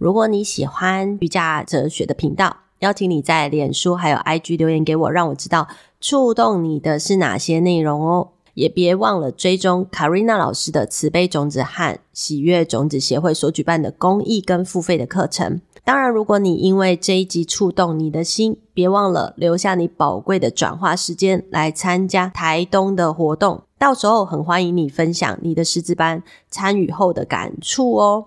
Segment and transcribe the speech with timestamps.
[0.00, 5.68] 如果你喜欢瑜伽哲学的频道，邀请你在脸书还有 IG 留言给我，让我知道
[6.00, 8.28] 触动你的是哪些内容哦。
[8.54, 15.60] 也别忘了追踪 Karina 老师的慈悲种子和喜悦种子协会所举办的公益跟付费的课程。
[15.84, 23.64] 当然，如果你因为这一集触动你的心，别忘了留下你宝贵的转化时间来参加台东的活动。
[23.78, 28.24] 到时候很欢迎你分享你的师资班参与后的感触哦。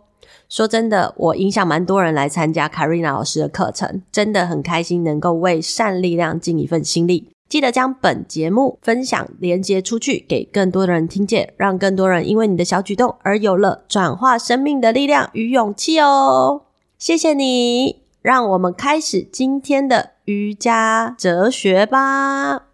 [0.54, 7.32] 说真的，我影响蛮多人来参加 Karina 老师的课程，真的很开心能够为善力量尽一份心力。
[7.50, 16.62] 记得将本节目分享连接出去，给更多的人听见，让更多人因为你的小举动而有了转化生命的力量与勇气哦。
[17.00, 22.73] 谢谢你，让我们开始今天的瑜伽哲学吧。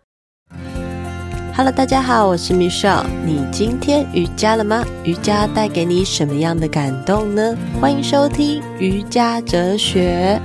[1.60, 3.06] Hello，大家好，我是 Michelle。
[3.26, 4.82] 你今天瑜伽了吗？
[5.04, 7.54] 瑜伽带给你什么样的感动呢？
[7.82, 10.40] 欢迎收听瑜伽哲学。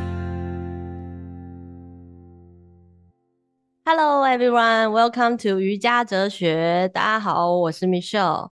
[3.85, 6.91] Hello everyone, welcome to 瑜伽哲学。
[6.93, 8.49] 大家好，我是 Michelle。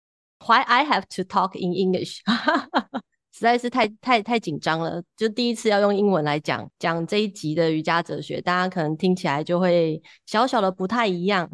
[0.44, 2.22] Why I have to talk in English？
[3.32, 11.48] 实在是太太太紧张了，就第一次要用英文来讲讲这一集的瑜伽哲学，大家可能听起来就会小小的不太一样。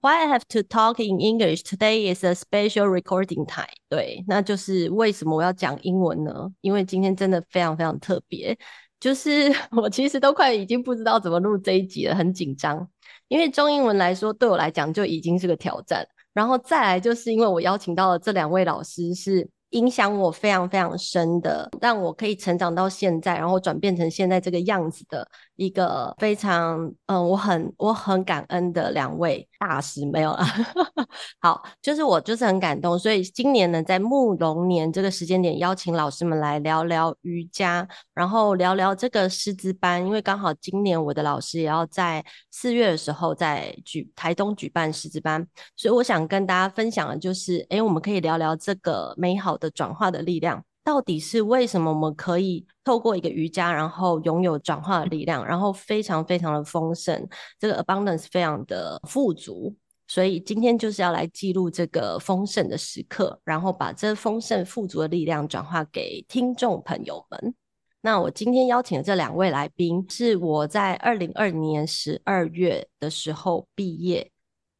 [0.00, 3.66] Why I have to talk in English today is a special recording time。
[3.88, 6.52] 对，那就是为什么我要讲英文呢？
[6.60, 8.56] 因为今天真的非常非常特别。
[9.00, 12.88] 就是 我其实都快已经不知道怎么录这一集了，很紧张。
[13.26, 16.06] 因为中英文来说，对我来讲就已经是个挑战。
[16.32, 25.28] 然后再来，就是因为我邀请到了这两位老师是影响我非常非常深的，让我可以成长到现在，然后转变成现在这个样子的。
[25.58, 30.38] 一个非常嗯，我很我很感恩的两位大师，没有了。
[31.42, 50.62] 好，就是我就是很感动，所以今年呢，在牧龙年这个时间点，邀请老师们来聊聊瑜伽，然后聊聊这个师资班，因为刚好今年我的老师也要在四月的时候在举台东举办师资班，所以我想跟大家分享的就是，诶，我们可以聊聊这个美好的转化的力量。
[50.88, 57.28] 到底是为什么我们可以透过一个瑜伽，然后拥有转化的力量，然后非常非常的丰盛，
[57.58, 59.76] 这个 abundance 非常的富足。
[60.06, 67.54] 所以今天就是要来记录这个丰盛的时刻，然后把这丰盛富足的力量转化给听众朋友们。
[68.00, 74.32] 那我今天邀请的这两位来宾，是我在二零二零年十二月的时候毕业，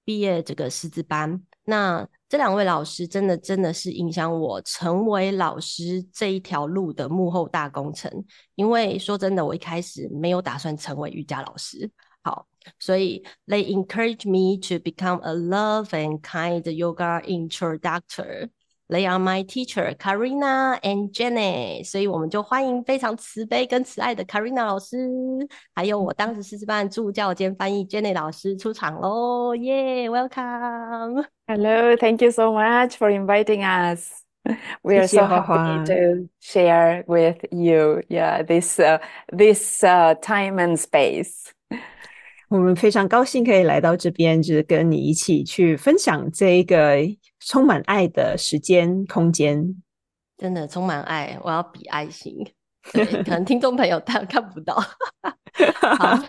[0.06, 1.42] 毕业这个师资班。
[1.64, 8.12] 那这两位老师真的真的是影响我成为老师这一条路的幕后大功臣。
[8.54, 11.90] 因为说真的，我一开始没有打算成为瑜伽老师。
[12.22, 12.46] 好，
[12.78, 18.50] 所以 they encourage me to become a love and kind yoga introductor.
[18.88, 21.82] They are my teacher, Karina and Jenny。
[21.84, 24.96] 所以我们就欢迎非常慈悲跟慈爱的 Karina 老师，
[25.74, 29.54] 还有我当时师资班助教兼翻译 Jenny 老师出场喽！
[29.54, 31.37] 耶、，Welcome.。
[31.47, 34.23] Hello, thank you so much for inviting us.
[34.81, 38.99] We are so happy to share with you, yeah, this, uh,
[39.31, 41.51] this, uh, time and space.
[42.49, 46.97] 我们非常高兴可以来到这边，就是跟你一起去分享这一个
[47.39, 49.83] 充满爱的时间空间。
[50.37, 52.37] 真的充满爱，我要比爱心，
[52.91, 54.75] 对，可能听众朋友他看不到。
[55.97, 56.19] 好，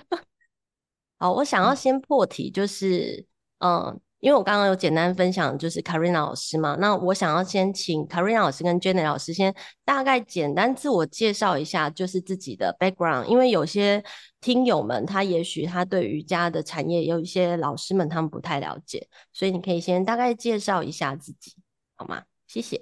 [1.19, 3.27] 好，我想要先破题，就是
[3.59, 4.01] 嗯。
[4.20, 9.54] 因为我刚刚有简单分享，就是 Karina 老师嘛，那我想要先请 Karina 老师跟 Jenny 老师先
[9.86, 13.26] 大概简单自我介绍一下，就是自己的 background。
[13.26, 14.04] 因为有些
[14.42, 21.56] 听友们他也许他对瑜伽的产业有一些老师们他们不太了解，所以你可以先大概介绍一下自己，
[21.96, 22.24] 好吗？
[22.48, 22.82] 谢谢。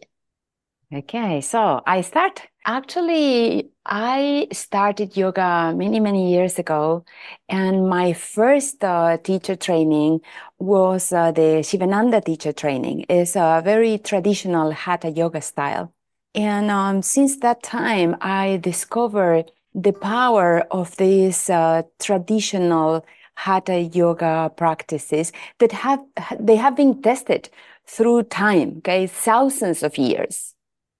[0.89, 2.37] Okay, so I start.
[2.69, 7.05] Actually, I started yoga many, many years ago,
[7.47, 10.19] and my first uh, teacher training
[10.59, 13.05] was uh, the Shivananda teacher training.
[13.07, 15.93] It's a very traditional hatha yoga style.
[16.35, 23.05] And um, since that time, I discovered the power of these uh, traditional
[23.35, 26.01] hatha yoga practices that have
[26.37, 27.49] they have been tested
[27.85, 30.56] through time, okay, thousands of years.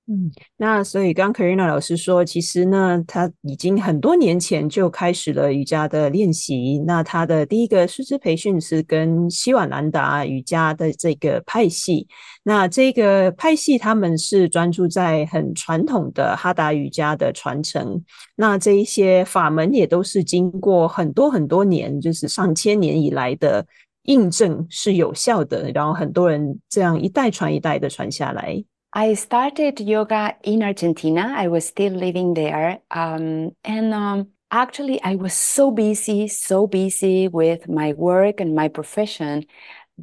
[0.09, 6.81] 嗯，那所以刚 Karina 老师说，其实呢，他已经很多年前就开始了瑜伽的练习。
[6.87, 12.07] 那他的第一个师资培训是跟希瓦兰达瑜伽的这个派系。
[12.43, 18.01] 那这个派系他们是专注在很传统的哈达瑜伽的传承。
[18.37, 23.67] 那这一些法门也都是经过很多很多年，就是上千年以来的
[24.03, 25.69] 印证是有效的。
[25.73, 28.63] 然后很多人这样一代传一代的传下来。
[28.92, 31.34] I started yoga in Argentina.
[31.34, 32.80] I was still living there.
[32.90, 38.68] Um, and um, actually, I was so busy, so busy with my work and my
[38.68, 39.46] profession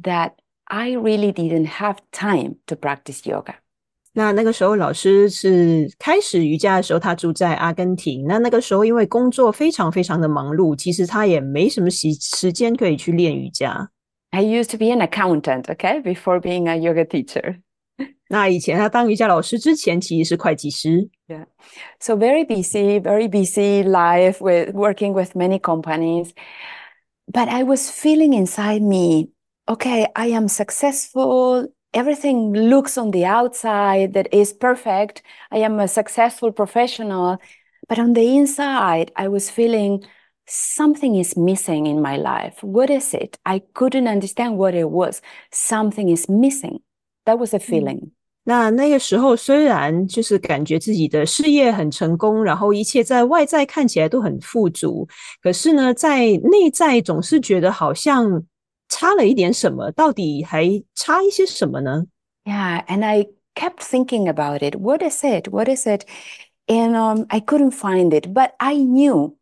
[0.02, 0.32] that
[0.66, 3.54] I really didn't have time to practice yoga.
[4.12, 8.26] 那那个时候，老师是开始瑜伽的时候，他住在阿根廷。
[8.26, 13.88] 那那个时候，因为工作非常非常的忙碌，其实他也没什么时时间可以去练瑜伽。
[14.30, 17.60] I used to be an accountant, okay, before being a yoga teacher.
[18.28, 21.10] 那以前他当瑜伽老师之前，其实是会计师。
[21.26, 21.46] Yeah,
[21.98, 26.30] so very busy, very busy life with working with many companies.
[27.26, 29.30] But I was feeling inside me,
[29.66, 35.22] okay, I am successful everything looks on the outside that is perfect.
[35.50, 37.38] I am a successful professional.
[37.88, 40.04] But on the inside, I was feeling
[40.46, 42.62] something is missing in my life.
[42.62, 43.38] What is it?
[43.44, 45.20] I couldn't understand what it was.
[45.50, 46.80] Something is missing.
[47.24, 48.10] That was a feeling.
[48.44, 55.06] 那那个时候，虽然就是感觉自己的事业很成功，然后一切在外在看起来都很富足，
[55.42, 58.42] 可是呢，在内在总是觉得好像
[58.88, 62.06] 差了一点什么，到底还差一些什么呢？
[62.44, 64.76] Yeah, and I kept thinking about it.
[64.76, 65.50] What is it?
[65.50, 66.04] What is it?
[66.66, 69.36] And um, I couldn't find it, but I knew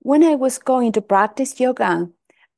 [0.00, 2.08] when I was going to practice yoga,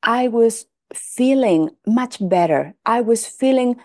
[0.00, 2.74] I was feeling much better.
[2.84, 3.76] I was feeling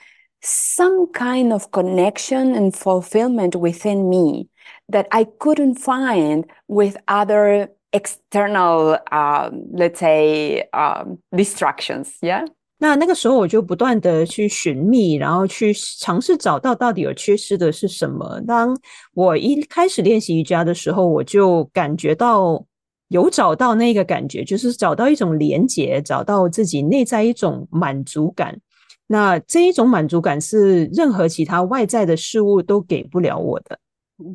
[0.45, 4.47] some kind of connection and fulfillment within me
[4.89, 12.09] that I couldn't find with other external, um, let's say, um, distractions.
[12.21, 12.47] Yeah.
[12.79, 18.41] 那那个时候我就不断的去寻觅，然后去尝试找到到底有缺失的是什么。
[18.47, 18.75] 当
[19.13, 22.65] 我一开始练习瑜伽的时候，我就感觉到
[23.09, 28.59] 有找到那个感觉，就是找到一种连结，找到自己内在一种满足感。
[29.07, 33.77] 那这一种满足感是任何其他外在的事物都给不了我的。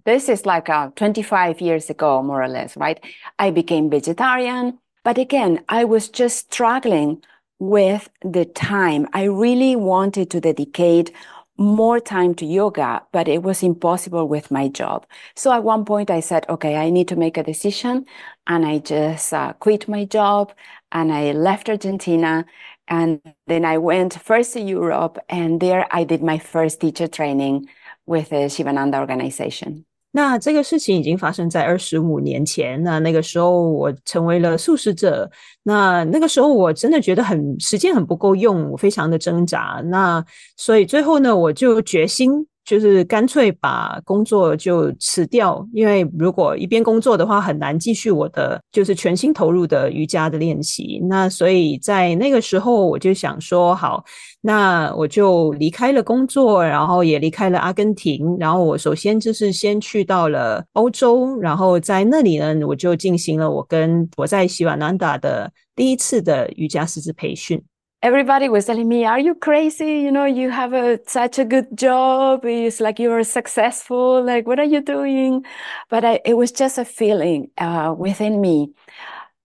[0.04, 2.98] This is like uh, 25 years ago, more or less, right?
[3.36, 7.22] I became vegetarian, but again, I was just struggling
[7.58, 9.06] with the time.
[9.12, 11.12] I really wanted to dedicate
[11.58, 15.06] more time to yoga, but it was impossible with my job.
[15.34, 18.04] So at one point I said, okay, I need to make a decision.
[18.46, 20.52] And I just uh, quit my job
[20.92, 22.44] and I left Argentina.
[22.90, 27.66] And then I went first to Europe and there I did my first teacher training
[28.06, 29.84] with the Shivananda organization.
[30.12, 32.82] 那这个事情已经发生在二十五年前。
[32.82, 35.30] 那那个时候我成为了素食者。
[35.64, 39.82] 那那个时候我真的觉得很时间很不够用，我非常的挣扎。
[39.86, 40.24] 那
[40.56, 42.46] 所以最后呢，我就决心。
[42.63, 51.01] 就是干脆把工作就辞掉，因为如果一边工作的话，很难继续我的就是全心投入的瑜伽的练习。
[51.09, 54.03] 那所以在那个时候，我就想说，好，
[54.41, 67.61] 那我就离开了工作，然后也离开了阿根廷，然后我首先就是先去到了欧洲，然后在那里呢，我就进行了我跟我在喜瓦南达的第一次的瑜伽师资培训。
[68.01, 69.99] Everybody was telling me, "Are you crazy?
[70.01, 72.45] You know, you have a such a good job.
[72.45, 74.23] It's like you're successful.
[74.23, 75.45] Like, what are you doing?"
[75.89, 78.71] But I, it was just a feeling uh, within me.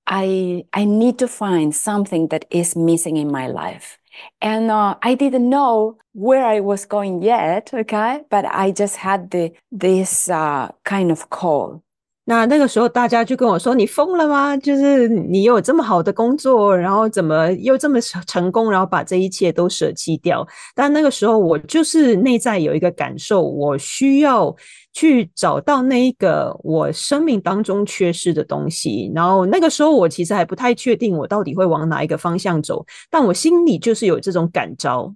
[0.06, 3.98] I I need to find something that is missing in my life,
[4.40, 7.72] and uh, I didn't know where I was going yet.
[7.74, 11.82] Okay, but I just had the this uh, kind of call
[12.28, 14.56] 那那个时候，大家就跟我说：“你疯了吗？
[14.56, 24.52] 就是你有这么好的工作，然后怎么又这么成功，然后把这一切都舍弃掉？”但那个时候，我就是内在有一个感受，我需要
[24.92, 29.09] 去找到那一个我生命当中缺失的东西。
[29.14, 35.14] 然后那个时候，我其实还不太确定我到底会往哪一个方向走，但我心里就是有这种感召。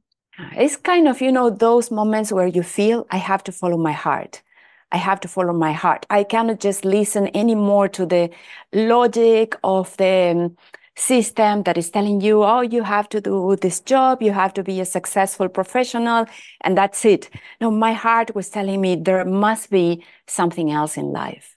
[0.56, 3.94] It's kind of, you know, those moments where you feel I have to follow my
[3.94, 4.34] heart.
[4.92, 6.06] I have to follow my heart.
[6.10, 8.30] I cannot just listen anymore to the
[8.72, 10.56] logic of the um,
[10.96, 14.62] system that is telling you, oh, you have to do this job, you have to
[14.62, 16.26] be a successful professional,
[16.62, 17.30] and that's it.
[17.60, 21.56] No, my heart was telling me there must be something else in life.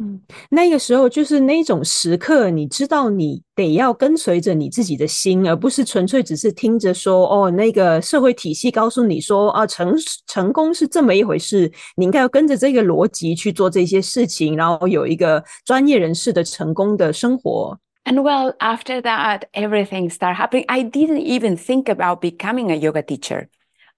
[0.00, 9.92] 嗯，那个时候就是那种时刻，你知道你得要跟随着你自己的心，而不是纯粹只是听着说哦，那个社会体系告诉你说啊，成
[10.28, 17.76] 成功是这么一回事，你应该要跟着这个逻辑去做这些事情，然后有一个专业人士的成功的生活。
[18.04, 20.64] And well, after that, everything started happening.
[20.68, 23.48] I didn't even think about becoming a yoga teacher.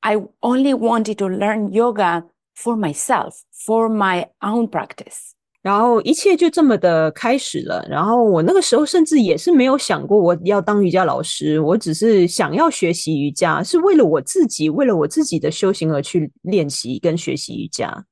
[0.01, 5.35] I only wanted to learn yoga for myself, for my own practice.
[5.63, 7.85] 然后一切就这么的开始了。
[7.89, 18.05] 然后我那个时候甚至也是没有想过我要当瑜伽老师，我只是想要学习瑜伽，是为了我自己，为了我自己的修行而去练习跟学习瑜伽。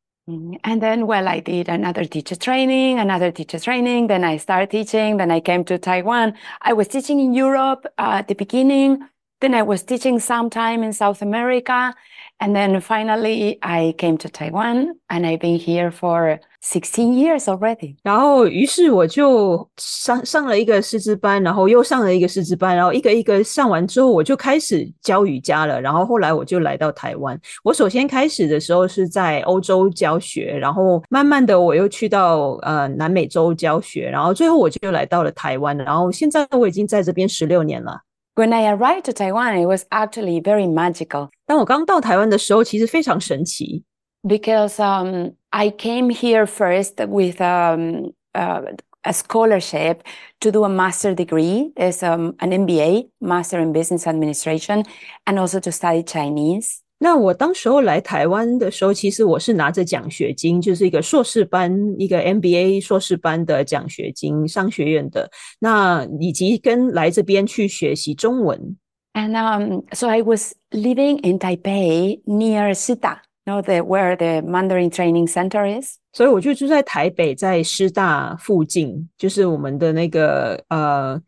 [0.62, 4.08] And then, well, I did another teacher training, another teacher training.
[4.08, 5.16] Then I started teaching.
[5.16, 6.34] Then I came to Taiwan.
[6.58, 8.98] I was teaching in Europe at the beginning.
[9.40, 11.94] Then I was teaching some time in South America.
[12.40, 17.96] And then finally I came to Taiwan and I've been here for 16 years already.
[18.04, 25.80] 然后于是我就上上了一个师资班，然后又上了一个师资班，然后一个一个上完之后，我就开始教瑜伽了。
[25.80, 27.36] 然后后来我就来到台湾。
[27.64, 35.76] 我首先开始的时候是在欧洲教学，然后慢慢的我又去到呃南美洲教学，然后最后我就来到了台湾。
[35.76, 38.02] 然后现在我已经在这边十六年了。
[38.37, 41.29] When I arrived to Taiwan, it was actually very magical.
[41.45, 43.83] 当我刚到台湾的时候，其实非常神奇。
[44.23, 48.63] Because um, I came here first with um, uh,
[49.03, 49.99] a scholarship
[50.39, 54.85] to do a master degree, as um, an MBA, Master in Business Administration,
[55.25, 56.81] and also to study Chinese.
[57.00, 65.30] 那我当时候来台湾的时候，其实我是拿着奖学金，就是一个硕士班，一个 MBA 硕士班的奖学金，商学院的。
[65.60, 68.76] 那以及跟来这边去学习中文。
[69.14, 74.90] And um, so I was living in Taipei near Sita, you know, the, where the Mandarin
[74.90, 75.98] Training Center is.
[76.12, 81.20] 所以我就住在台北，在师大附近，就是我们的那个呃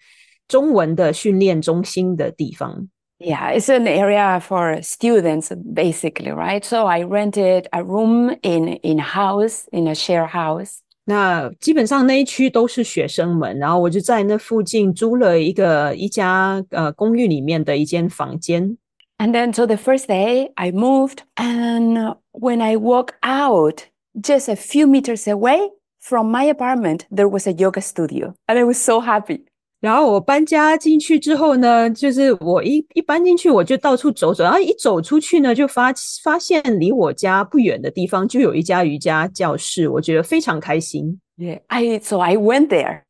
[0.48, 2.88] 中文的训练中心的地方。
[3.19, 6.65] Yeah, it's an area for students, basically, right?
[6.65, 10.79] So I rented a room in in a house, in a share house.
[11.05, 18.77] 那基本上那一区都是学生们，然后我就在那附近租了一个一家呃公寓里面的一间房间。
[19.17, 23.83] And then, so the first day I moved, and when I walk out,
[24.19, 25.69] just a few meters away
[26.01, 29.45] from my apartment, there was a yoga studio, and I was so happy.
[29.80, 35.90] 然后我搬家进去之后呢，就是我一一搬进去，我就到处走走，然后一走出去呢，就发
[36.22, 41.18] 发现离我家不远的地方就有一家瑜伽教室，我觉得非常开心。
[41.38, 43.04] Yeah, I so I went there,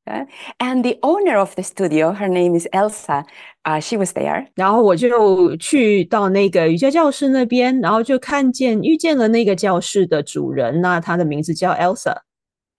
[0.58, 3.24] and the owner of the studio, her name is Elsa,
[3.64, 4.46] uh, she was there.
[4.54, 12.18] 然后我就去到那个瑜伽教室那边，然后就看见遇见了那个教室的主人，那他的名字叫 Elsa。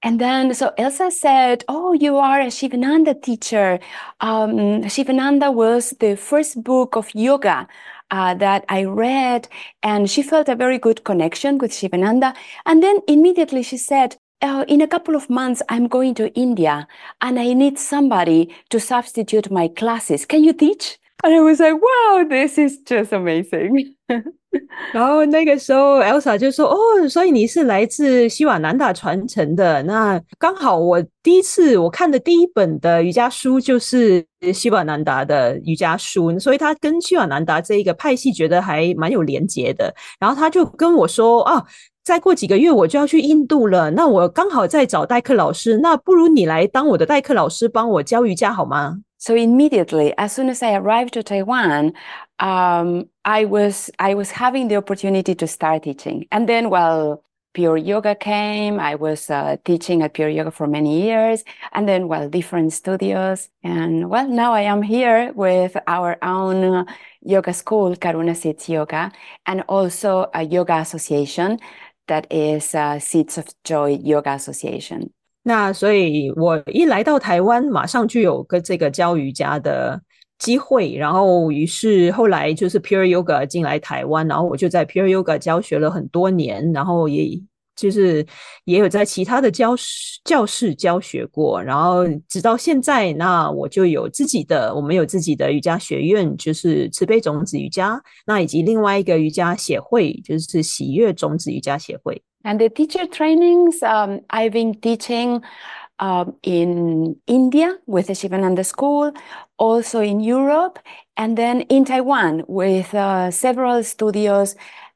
[0.03, 3.79] And then, so Elsa said, Oh, you are a Shivananda teacher.
[4.20, 7.67] Um, Shivananda was the first book of yoga
[8.10, 9.48] uh, that I read.
[9.84, 12.34] And she felt a very good connection with Shivananda.
[12.65, 16.88] And then immediately she said, uh, in a couple of months, I'm going to India
[17.22, 20.25] and I need somebody to substitute my classes.
[20.25, 20.98] Can you teach?
[21.24, 23.96] And I was like, wow, this is just amazing.
[24.91, 29.81] 然后那个时候，Elsa 就说：“哦，所以你是来自希瓦南达传承的。
[29.84, 39.93] 那刚好我第一次我看的第一本的瑜伽书就是希瓦南达的瑜伽书，所以他跟希瓦南达这一个派系觉得还蛮有连结的。
[40.20, 41.63] 然后他就跟我说：啊，
[42.03, 51.94] 再过几个月我就要去印度了，那我刚好在找代课老师，那不如你来当我的代课老师，帮我教瑜伽好吗？” So immediately, as soon as I arrived to Taiwan,
[52.40, 56.25] um, I was I was having the opportunity to start teaching.
[56.32, 57.24] And then, well,
[57.54, 58.80] Pure Yoga came.
[58.80, 63.48] I was uh, teaching at Pure Yoga for many years, and then, well, different studios.
[63.63, 66.88] And well, now I am here with our own
[67.22, 69.12] yoga school, Karuna Seeds Yoga,
[69.46, 71.60] and also a yoga association
[72.08, 75.13] that is uh, Seeds of Joy Yoga Association.
[75.43, 80.00] 那所以，我一来到台湾，马上就有个这个教瑜伽的
[80.38, 80.93] 机会。
[80.95, 87.41] 然后，于是后来就是 Pure Yoga 进来台湾，然后我就在 Pure Yoga 教学了很多年，然后也
[87.75, 88.24] 就是
[88.65, 91.60] 也有在其他的教室教室教学过。
[91.60, 102.21] 然后直到现在，那我就有自己的，我们有自己的瑜伽学院，就是慈悲种子瑜伽，那以及另外一个瑜伽协会，就是喜悦种子瑜伽协会。
[102.43, 105.41] And the teacher trainings, um, I've been teaching
[106.00, 109.13] um, in India with the Shivananda School,
[109.57, 110.79] also in Europe,
[111.15, 114.55] and then in Taiwan with uh, several studios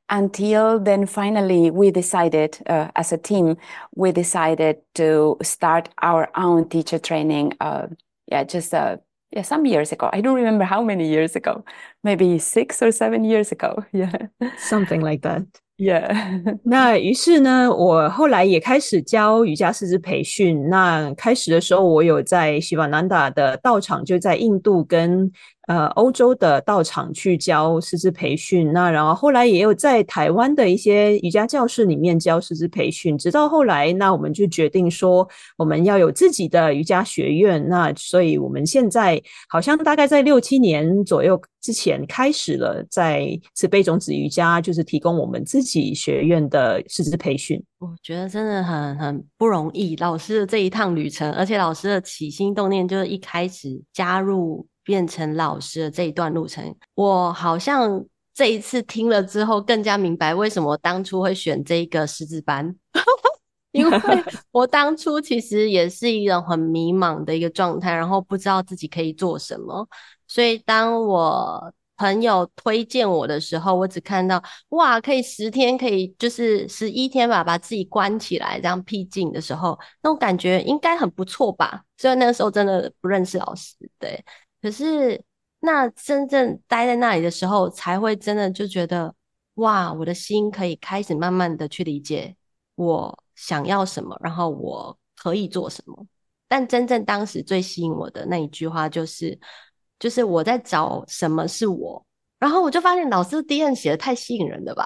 [0.09, 3.57] until then finally we decided uh, as a team,
[3.95, 7.53] we decided to start our own teacher training.
[7.59, 7.87] Uh,
[8.27, 8.97] yeah, just uh,
[9.31, 10.09] yeah, some years ago.
[10.13, 11.65] I don't remember how many years ago,
[12.03, 13.85] maybe six or seven years ago.
[13.93, 14.27] Yeah.
[14.57, 15.43] Something like that.
[15.77, 16.09] 耶
[16.63, 20.69] 那于是呢，我后来也开始教瑜伽师资培训。
[20.69, 25.29] 那开始的时候，我有在希瓦南达的道场，就在印度跟
[25.67, 47.61] 呃欧洲的道场去教师资培训，那然后后来也有在台湾的一些瑜伽教室里面教师资培训，直到后来，那我们就决定说我们要有自己的瑜伽学院，那所以我们现在好像大概在六七年左右之前开始了在慈悲种子瑜伽，就是提供我们自己学院的师资培训。
[47.79, 62.73] 我觉得真的很很不容易，老师的这一趟旅程，而且老师的起心动念就是一开始加入变成老师的这一段路程，我好像这一次听了之后，更加明白为什么我当初会选这一个师资班，
[63.73, 63.99] 因为
[64.51, 69.85] 我当初其实也是一种很迷茫的一个状态，然后不知道自己可以做什么，
[70.27, 71.73] 所以当我。
[71.97, 81.85] 朋友推荐我的时候，我只看到哇，可以十天，可以就是十一天吧，把自己关起来这样僻静的时候，那种感觉应该很不错吧？
[81.97, 84.21] 虽然那个时候真的不认识老师，对，
[84.65, 85.23] 可是
[85.59, 89.13] 那真正待在那里的时候，才会真的就觉得
[89.55, 92.35] 哇，我的心可以开始慢慢的去理解
[92.73, 96.07] 我想要什么，然后我可以做什么。
[96.47, 99.39] 但真正当时最吸引我的那一句话就是。
[99.99, 102.03] 就是我在找什么是我，
[102.39, 104.85] 然后我就发现老师的 DM 写的太吸引人了吧，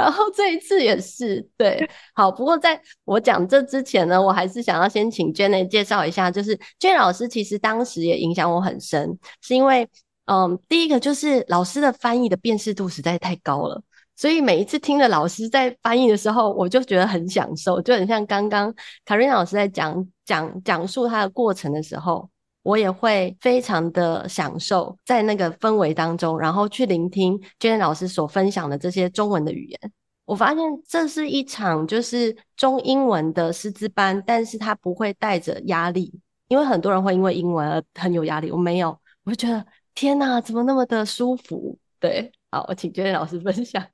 [0.00, 9.88] 然后这一次也是对，好，不过在我讲这之前呢，我还是想要先请 Janet 介绍一下，就是 Janet 老师其实当时也影响我很深，是因为
[10.26, 13.82] 嗯，第一个就是老师的翻译的辨识度实在太高了，
[14.16, 22.30] 所以每一次听着老师在翻译的时候，我就觉得很享受，就很像刚刚 Karin 老师在讲讲讲述他的过程的时候。
[22.70, 29.92] 我也会非常的享受在那个氛围当中，然后去聆听 Janet 老师所分享的这些中文的语言。
[30.24, 36.14] 我发现这是一场就是中英文的师资班，但是他不会带着压力，
[36.46, 38.52] 因为很多人会因为英文而很有压力。
[38.52, 41.76] 我没有，我就觉得天哪，怎么那么的舒服？
[41.98, 43.84] 对，好，我请 Janet 老师分享。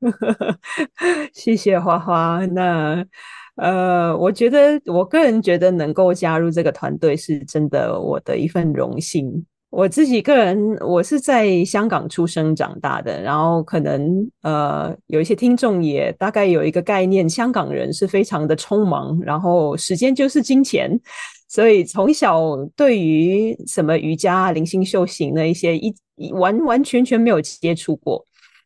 [1.34, 2.46] 谢谢花花。
[2.46, 3.04] 那。
[3.56, 9.44] 呃，我觉得我个人觉得能够加入这个团队是真的我的一份荣幸。
[9.70, 20.96] 我自己个人，我是在香港出生长大的，然后可能呃有一些听众也大概有一个概念，香港人是非常的匆忙，然后时间就是金钱，
[21.48, 25.92] 所以从小对于什么瑜伽、灵性修行的一些一
[26.32, 28.24] 完完全全没有接触过。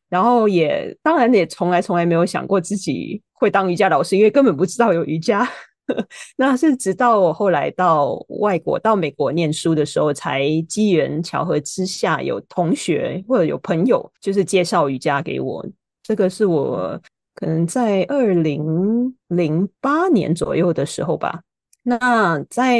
[0.09, 5.49] 然后也当然也从来从来没有想过自己会当瑜伽老师，因为根本不知道有瑜伽。
[6.37, 15.64] 那是直到我后来到外国到美国念书的时候，才机缘巧合之下有同学或者有朋友就是介绍瑜伽给我。
[16.03, 17.01] 这个是我
[17.35, 21.40] 可能在二零零八年左右的时候吧。
[21.88, 22.79] 那在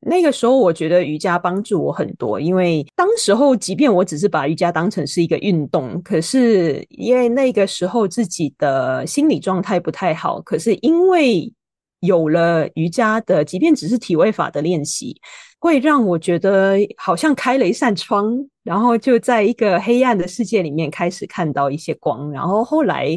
[0.00, 11.52] 那个时候，我觉得瑜伽帮助我很多，因为当时候，即便我只是把瑜伽当成是一个运动，可是因为那个时候自己的心理状态不太好，可是因为
[12.00, 15.16] 有了瑜伽的，即便只是体位法的练习，
[15.60, 23.16] 会让我觉得好像开了一扇窗，然后就在一个黑暗的世界里面开始看到一些光，然后后来。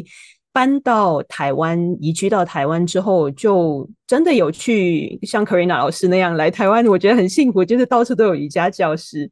[0.52, 9.30] 搬到台湾，移居到台湾之后，就真的有去像 Karina 老师那样来台湾，我觉得很幸福，就是到处都有瑜伽教室，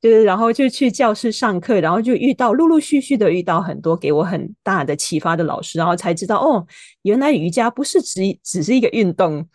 [0.00, 6.66] 就是然后就去教室上课，然后就遇到陆陆续续的遇到很多给我很大的启发的老师，然后才知道哦，
[7.02, 9.46] 原来瑜伽不是只只是一个运动，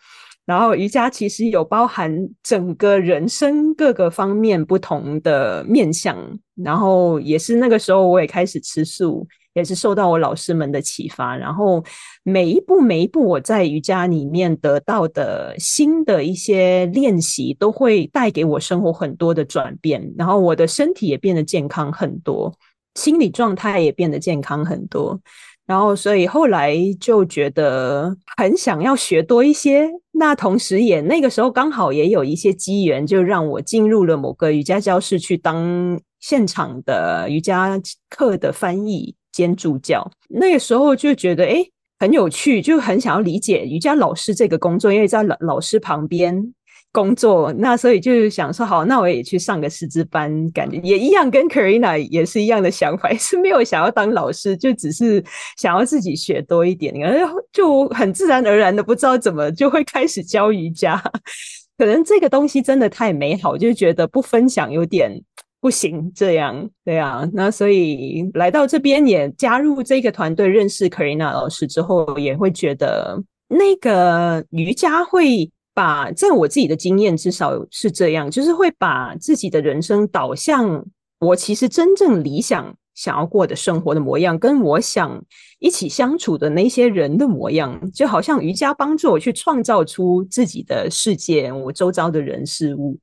[0.46, 6.16] 然后瑜伽其实有包含整个人生各个方面不同的面向，
[6.54, 9.26] 然后也是那个时候我也开始吃素。
[9.54, 11.82] 也是受到我老师们的启发，然后
[12.22, 22.52] 每一步每一步我在瑜伽里面得到的新的一些练习，都会带给我生活很多的转变，然后我的身体也变得健康很多，
[22.94, 25.18] 心理状态也变得健康很多，
[25.66, 39.14] 然后所以后来就觉得很想要学多一些，那同时也那个时候刚好也有一些机缘，就让我进入了某个瑜伽教室去当现场的瑜伽课的翻译。
[39.32, 46.52] 兼助教，那个时候就觉得诶很有趣，就很想要理解瑜伽老师这个工作，因为在老老师旁边
[46.92, 55.22] 工作，那所以就想说好，那我也去上个师资班，感觉也一样，跟 Karina 也是一样的想法，也 是没有想要当老师，就只是
[55.56, 61.02] 想要自己学多一点，然后就很自然而然的不知道怎么就会开始教瑜伽，
[61.76, 65.22] 可能这个东西真的太美好，就觉得不分享有点。
[65.60, 80.84] 不行，这样对啊，那所以来到这边也加入这个团队，认识 Karina 老师之后，也会觉得那个瑜伽会把在我自己的经验，至少是这样，就是会把自己的人生导向
[81.18, 85.20] 我其实真正理想想要过的生活的模样，跟我想
[85.58, 92.96] 一起相处的那些人的模样，就好像瑜伽帮助我去创造出自己的世界，我周遭的人事物。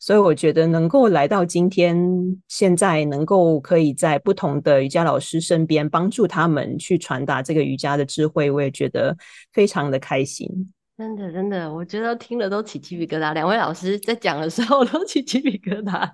[0.00, 1.94] 所以我觉得能够来到今天，
[2.48, 9.14] 现在能够可以在不同的瑜伽老师身边帮助他们去传达这个瑜伽的智慧，我也觉得
[9.52, 10.48] 非常的开心。
[10.96, 13.34] 真的，真的，我觉得听了都起鸡皮疙瘩。
[13.34, 16.10] 两位老师在讲的时候 都起鸡皮疙瘩，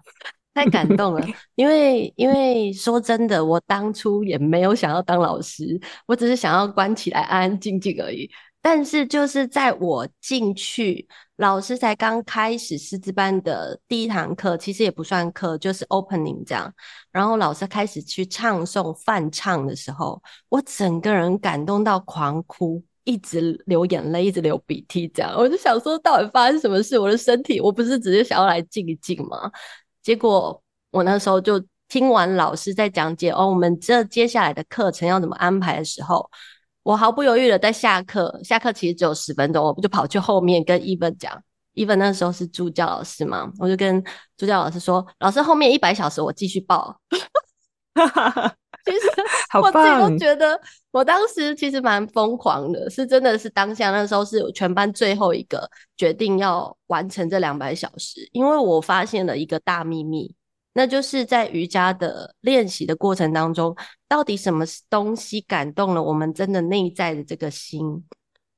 [0.53, 1.25] 太感动了。
[1.55, 8.29] 因为，因为说真的，我当初也没有想要当老师，我只是想要关起来安安静静而已。
[8.68, 16.74] 但是，就是在我进去，老师才刚开始师资班的第一堂课，其实也不算课，就是 opening 这样。
[17.12, 22.83] 然后老师开始去唱诵梵唱的时候，我整个人感动到狂哭。
[23.05, 26.98] 一直流眼泪，一直流鼻涕，这样我就想说，到底发生什么事？
[26.98, 29.48] 我的身体，我不是只是想要来静一静吗？
[30.02, 36.29] 结果我那时候就听完老师在讲解哦，我们这接下来的课程要怎么安排的时候，
[36.87, 41.37] 我毫不犹豫的在下课，下课其实只有十分钟，我就跑去后面跟 Even 讲
[41.75, 44.01] ，Even 那时候是助教老师嘛，我就跟
[44.37, 46.96] 助教老师说，老师后面一百小时我继续报。
[48.87, 49.01] 其实
[49.61, 50.61] 我自己都觉得，
[50.92, 60.33] 我当时其实蛮疯狂的，是真的是当下那时候是全班最后一个决定要完成这两百小时，因为我发现了一个大秘密，
[60.76, 63.74] 那就是在瑜伽的练习的过程当中，
[64.06, 68.04] 到底什么东西感动了我们真的内在的这个心，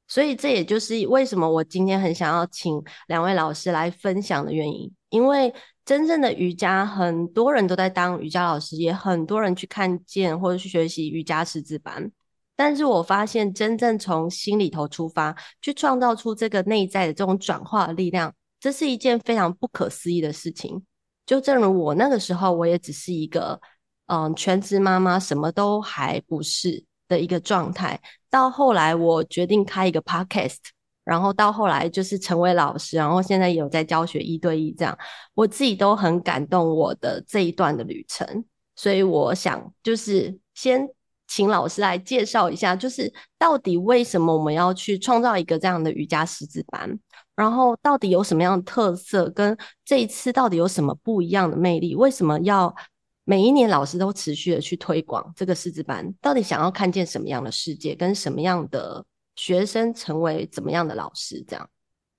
[0.09, 5.55] 所以这也就是为什么我今天很想要请两位老师来分享的原因，因为。
[5.89, 12.13] 真正的瑜伽，很多人都在当瑜伽老师，也很多人去看见或者去学习瑜伽师资班。
[12.55, 20.85] 但是我发现，真正从心里头出发，去创造出这个内在的这种转化的力量，这是一件非常不可思议的事情。
[21.29, 23.61] 就正如我那个时候，我也只是一个
[24.07, 28.01] 嗯全职妈妈，什么都还不是的一个状态。
[28.31, 30.57] 到后来，我决定开一个 podcast。
[31.05, 34.99] 然后到后来就是成为老师，然后现在有在教学一对一这样，
[35.35, 40.89] 我自己都很感动我的这一段的旅程，所以我想就是先
[41.27, 46.99] 请老师来介绍一下，就是到底为什么我们要去创造一个这样的瑜伽师资班，
[47.38, 51.96] 然后到底有什么样的特色，跟这一次到底有什么不一样的魅力？
[51.96, 52.76] 为什么要
[53.24, 56.14] 每一年老师都持续的去推广这个师资班？
[56.22, 59.06] 到底想要看见什么样的世界，跟什么样的？
[59.36, 61.44] 学生成为怎么样的老师？
[61.48, 61.68] 这样，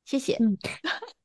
[0.05, 0.37] 谢谢。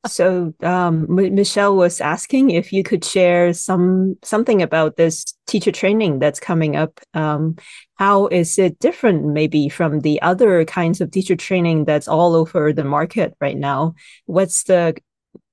[0.08, 6.20] So, um, Michelle was asking if you could share some something about this teacher training
[6.20, 7.00] that's coming up.
[7.14, 7.56] Um,
[7.97, 12.73] how is it different, maybe from the other kinds of teacher training that's all over
[12.73, 13.95] the market right now?
[14.27, 14.97] What's the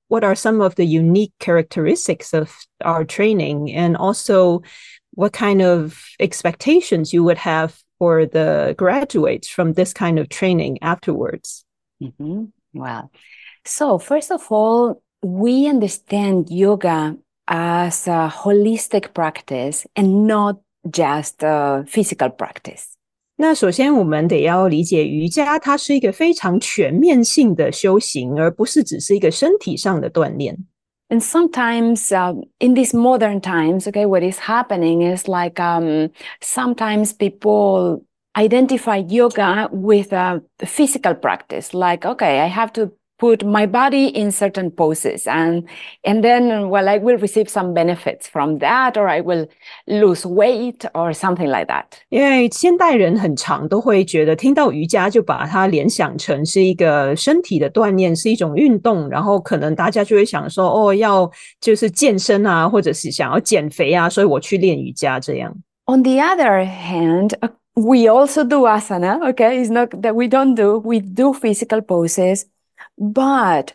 [0.08, 4.62] what are some of the unique characteristics of our training, and also
[5.14, 10.78] what kind of expectations you would have for the graduates from this kind of training
[10.82, 11.64] afterwards?
[12.02, 12.46] Mm-hmm.
[12.74, 13.10] Well,
[13.64, 17.16] so first of all, we understand yoga
[17.48, 20.58] as a holistic practice and not
[20.91, 22.93] just a physical practice.
[23.39, 30.57] 那首先，我们得要理解瑜伽，它是一个非常全面性的修行，而不是只是一个身体上的锻炼。
[31.09, 36.09] And sometimes uh, in these modern times, okay, what is happening is like um,
[36.41, 38.03] sometimes people
[38.35, 44.31] identify yoga with a physical practice, like, okay, I have to put my body in
[44.31, 45.63] certain poses and
[46.03, 49.47] and then well I will receive some benefits from that or I will
[49.87, 51.85] lose weight or something like that.
[52.09, 61.27] 因为现代人很常都会觉得听到瑜伽就把它联想成是一个身体的锻炼，是一种运动，然后可能大家就会想说哦，要
[61.59, 65.51] 就是健身啊，或者是想要减肥啊，所以我去练瑜伽这样。
[65.85, 67.31] On the other hand,
[67.73, 69.63] we also do asana, okay?
[69.63, 72.43] It's not that we don't do, we do physical poses
[72.97, 73.73] But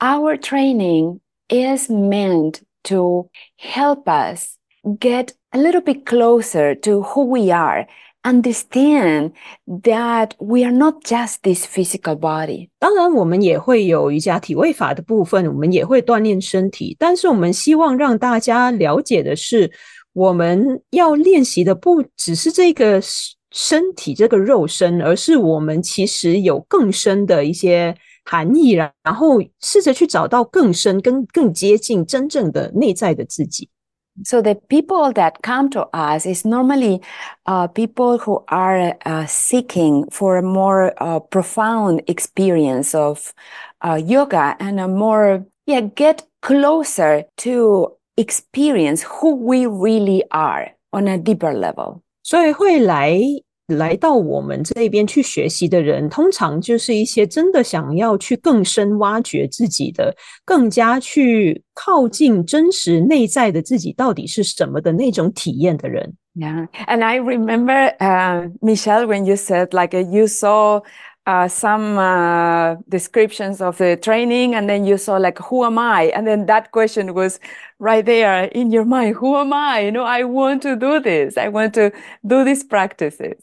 [0.00, 4.56] our training is meant to help us
[4.98, 7.86] get a little bit closer to who we are,
[8.24, 9.32] understand
[9.66, 12.70] that we are not just this physical body.
[12.78, 16.96] 当然，我们也会有瑜伽体位法的部分，我们也会锻炼身体。
[16.98, 19.70] 但是，我们希望让大家了解的是，
[20.12, 23.00] 我们要练习的不只是这个
[23.52, 27.96] 身体、这个肉身，而是我们其实有更深的一些。
[28.28, 33.68] 含义，然后试着去找到更深、更更接近真正的内在的自己。
[34.24, 37.02] So the people that come to us is normally
[37.46, 43.32] uh, people who are uh, seeking for a more uh, profound experience of
[43.80, 51.08] uh, yoga and a more yeah get closer to experience who we really are on
[51.08, 52.02] a deeper level.
[52.22, 53.18] 所以会来
[53.68, 66.14] 来到我们这边去学习的人，通常就是一些真的想要去更深挖掘自己的，更加去靠近真实内在的自己到底是什么的那种体验的人。
[66.34, 70.82] Yeah, and I remember, uh, Michelle, when you said like uh, you saw
[71.24, 76.12] uh, some uh, descriptions of the training, and then you saw like, who am I?
[76.14, 77.38] And then that question was
[77.78, 79.14] right there in your mind.
[79.16, 79.86] Who am I?
[79.86, 81.38] You know, I want to do this.
[81.38, 81.92] I want to
[82.26, 83.36] do these practices.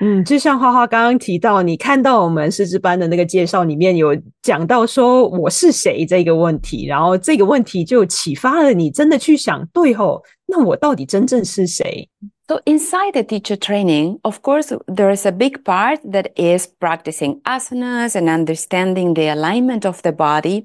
[0.00, 12.08] 嗯，就像花花刚刚提到，你看到我们师资班的那个介绍里面有讲到说我是谁这个问题，然后这个问题就启发了你真的去想，对吼，那我到底真正是谁
[12.46, 18.10] ？So inside the teacher training, of course, there is a big part that is practicing asanas
[18.10, 20.64] and understanding the alignment of the body.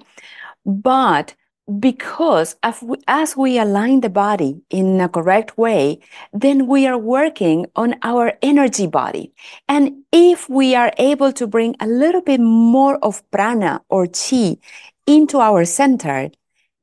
[0.63, 1.30] But
[1.80, 6.00] because as we, as we align the body in a correct way,
[6.34, 9.34] then we are working on our energy body.
[9.68, 14.58] And if we are able to bring a little bit more of prana or chi
[15.06, 16.32] into our center,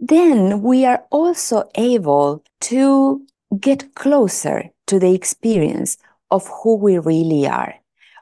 [0.01, 3.27] then we are also able to
[3.61, 5.99] get closer to the experience
[6.31, 7.75] of who we really are.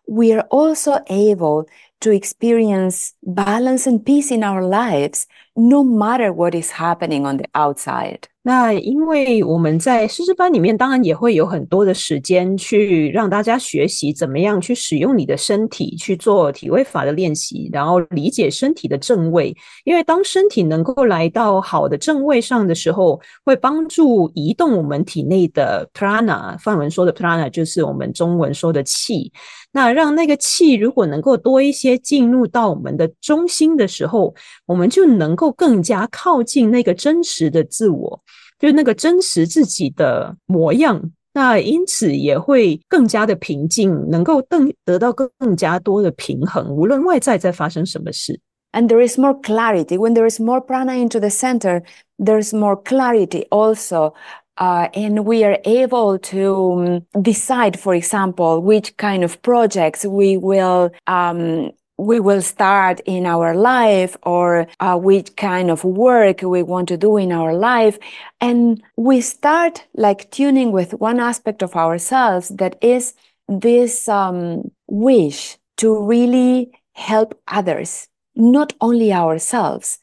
[0.09, 1.69] We are also able
[2.00, 5.24] to experience balance and peace in our lives
[5.56, 8.22] no matter what is happening on the outside.
[8.44, 19.56] 那因为我们在师资班里面，当然也会有很多的时间去让大家学习怎么样去使用你的身体去做体位法的练习，然后理解身体的正位。
[19.84, 29.32] 因为当身体能够来到好的正位上的时候，会帮助移动我们体内的 prana，梵文说的 prana 就是我们中文说的气。
[29.77, 34.35] 那让那个气如果能够多一些进入到我们的中心的时候，
[34.65, 38.19] 我们就能够更加靠近那个真实的自我。
[38.59, 48.41] 就是那个真实自己的模样，那因此也会更加的平静，能够更得到更更加多的平衡，无论外在在发生什么事。
[48.73, 49.99] And there is more clarity.
[49.99, 51.83] When there is more prana into the center,
[52.17, 54.15] there is more clarity also.
[54.59, 60.90] Uh, and we are able to decide, for example, which kind of projects we will
[61.07, 66.88] um, we will start in our life or uh, which kind of work we want
[66.88, 67.99] to do in our life.
[68.40, 73.14] And we start like tuning with one aspect of ourselves that is
[73.49, 79.99] this um, wish to really help others, not only ourselves,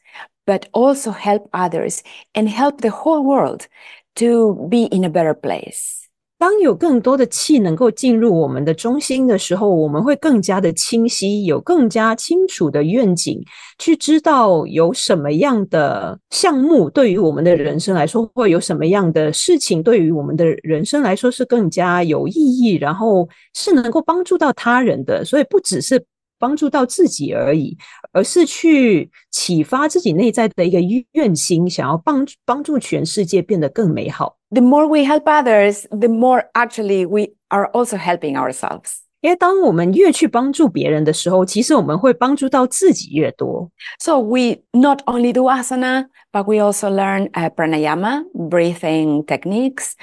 [0.46, 2.02] but also help others
[2.34, 3.68] and help the whole world
[4.14, 6.02] to be in a better place.
[6.36, 13.40] 当有更多的气能够进入我们的中心的时候，我们会更加的清晰，有更加清楚的愿景，
[13.78, 25.24] 去知道有什么样的项目对于我们的人生来说，会有什么样的事情对于我们的人生来说是更加有意义，然后是能够帮助到他人的。
[25.24, 26.04] 所以不只是
[26.43, 27.77] 帮助到自己而已，
[28.13, 30.79] 而是去启发自己内在的一个
[31.11, 34.37] 愿心，想要帮帮助全世界变得更美好。
[34.51, 38.99] The more we help others, the more actually we are also helping ourselves.
[39.21, 43.69] 因为当我们越去帮助别人的时候，其实我们会帮助到自己越多。
[43.99, 49.95] So we not only do asana, but we also learn uh, pranayama, breathing techniques.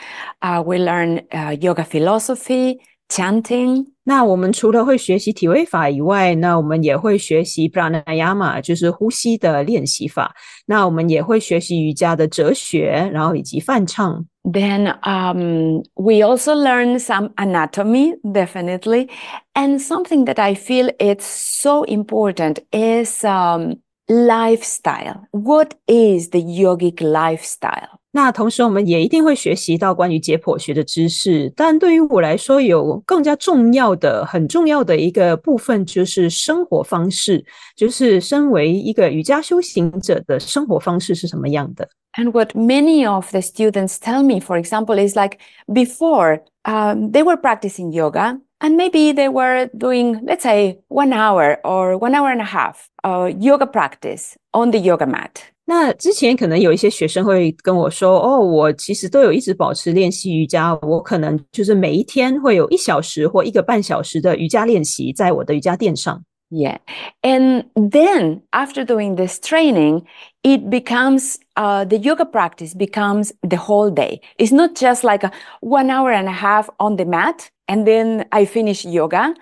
[0.42, 2.78] Uh, we learn uh, yoga philosophy,
[3.10, 3.86] chanting.
[4.04, 10.34] 那我们除了会学习体位法以外，那我们也会学习 pranayama，就是呼吸的练习法。
[10.66, 14.24] 那我们也会学习瑜伽的哲学，然后以及梵唱。
[14.44, 19.08] Then um, we also learn some anatomy, definitely.
[19.54, 25.26] And something that I feel it's so important is um, lifestyle.
[25.32, 27.98] What is the yogic lifestyle?
[28.12, 31.52] 那同时，我们也一定会学习到关于解剖学的知识。
[31.54, 37.44] 但对于我来说，有更加重要的、很重要的一个部分，就是生活方式，
[37.76, 41.88] 就是身为一个瑜伽修行者的生活方式是什么样的。
[42.14, 47.36] And what many of the students tell me, for example, is like before um, they were
[47.36, 48.40] practicing yoga.
[48.58, 52.88] And maybe they were doing, let's say, one hour or one hour and a half
[53.04, 55.49] uh, yoga practice on the yoga mat.
[55.64, 66.78] 那之前可能有一些学生会跟我说：“哦，我其实都有一直保持练习瑜伽，我可能就是每一天会有一小时或一个半小时的瑜伽练习在我的瑜伽垫上。” Yeah.
[67.22, 70.04] And then after doing this training,
[70.44, 74.20] it becomes uh, the yoga practice becomes the whole day.
[74.38, 78.26] It's not just like a one hour and a half on the mat and then
[78.30, 79.34] I finish yoga.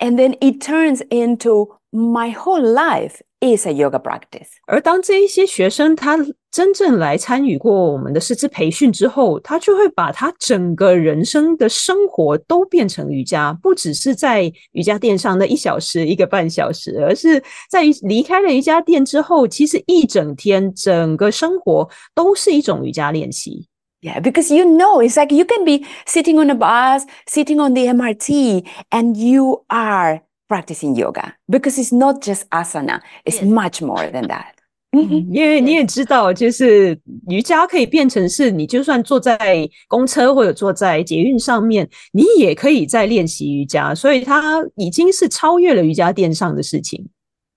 [0.00, 4.48] And then it turns into my whole life is a yoga practice.
[4.66, 6.18] 而当这一些学生他
[6.50, 23.68] 真正来参与过我们的师资培训之后，他就会把他整个人生的生活都变成瑜伽，不只是在瑜伽垫上那一小时、一个半小时，而是在离开了瑜伽垫之后，其实一整天、整个生活都是一种瑜伽练习。
[24.00, 27.88] Yeah, because you know, it's like you can be sitting on a bus, sitting on the
[27.88, 30.22] MRT, and you are
[30.53, 34.53] practicing yoga because it's not just asana, it's much more than that.
[34.93, 36.95] 因为你也知道，就是
[37.27, 47.09] 瑜伽可以变成是你就算坐在公车或者坐在捷运上面，你也可以在练习瑜伽，所以它已经是超越了瑜伽垫上的事情。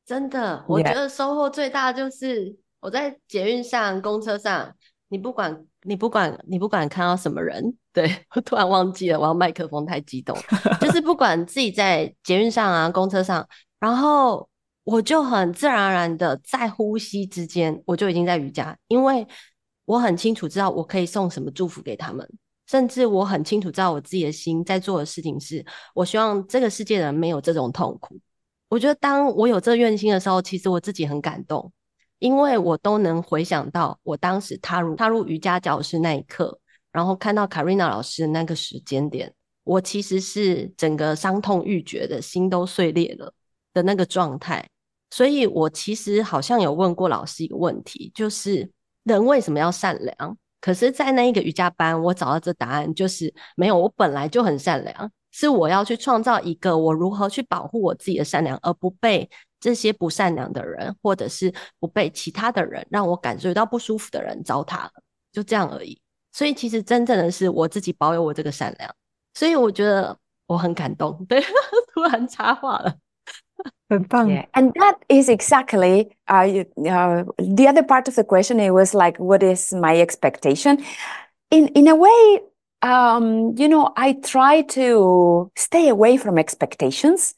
[0.07, 4.73] 真的，我觉得收获最大就是我在捷运上、公车上，
[5.11, 10.37] 你不管你不管你不管看到什么人，对，我突然忘记了，我要麦克风太激动，
[10.81, 13.49] 就是不管自己在捷运上啊、公车上，
[13.81, 14.49] 然后。
[14.87, 19.27] 我就很自然而然的在呼吸之间，我就已经在瑜伽，因为
[19.85, 22.25] 我很清楚知道我可以送什么祝福给他们，
[22.69, 28.17] 甚至我很清楚知道我自己的心在做的事情是，我希望这个世界的人没有这种痛苦。
[28.69, 31.73] 我觉得当我有这愿心的时候，其实我自己很感动，
[32.21, 36.61] 因为我都能回想到我当时踏入踏入瑜伽教室那一刻，
[36.97, 39.31] 然后看到 Karina 老师那个时间点，
[39.65, 43.35] 我其实是整个伤痛欲绝的心都碎裂了
[43.75, 44.67] 的那个状态。
[45.11, 48.71] 所以我其实好像有问过老师一个问题，就是
[49.03, 50.39] 人为什么要善良？
[50.59, 59.29] 可是，在那一个瑜伽班，我找到这答案就是没有，我本来就很善良，是我要去创造一个我如何去保护我自己的善良，而不被
[59.61, 64.91] 这些不善良的人，或者是不被其他的人让我感受到不舒服的人糟蹋了，
[65.31, 66.01] 就这样而已。
[66.36, 68.90] 所以，其实真正的是我自己保有我这个善良，
[69.34, 71.26] 所以我觉得我很感动。
[71.28, 71.42] 对，
[71.94, 72.96] 突然插话了。
[73.90, 74.48] Yeah.
[74.54, 78.60] And that is exactly uh, uh, the other part of the question.
[78.60, 80.82] It was like, what is my expectation?
[81.50, 82.42] In, in a way,
[82.87, 87.35] um, you know, I try to stay away from expectations.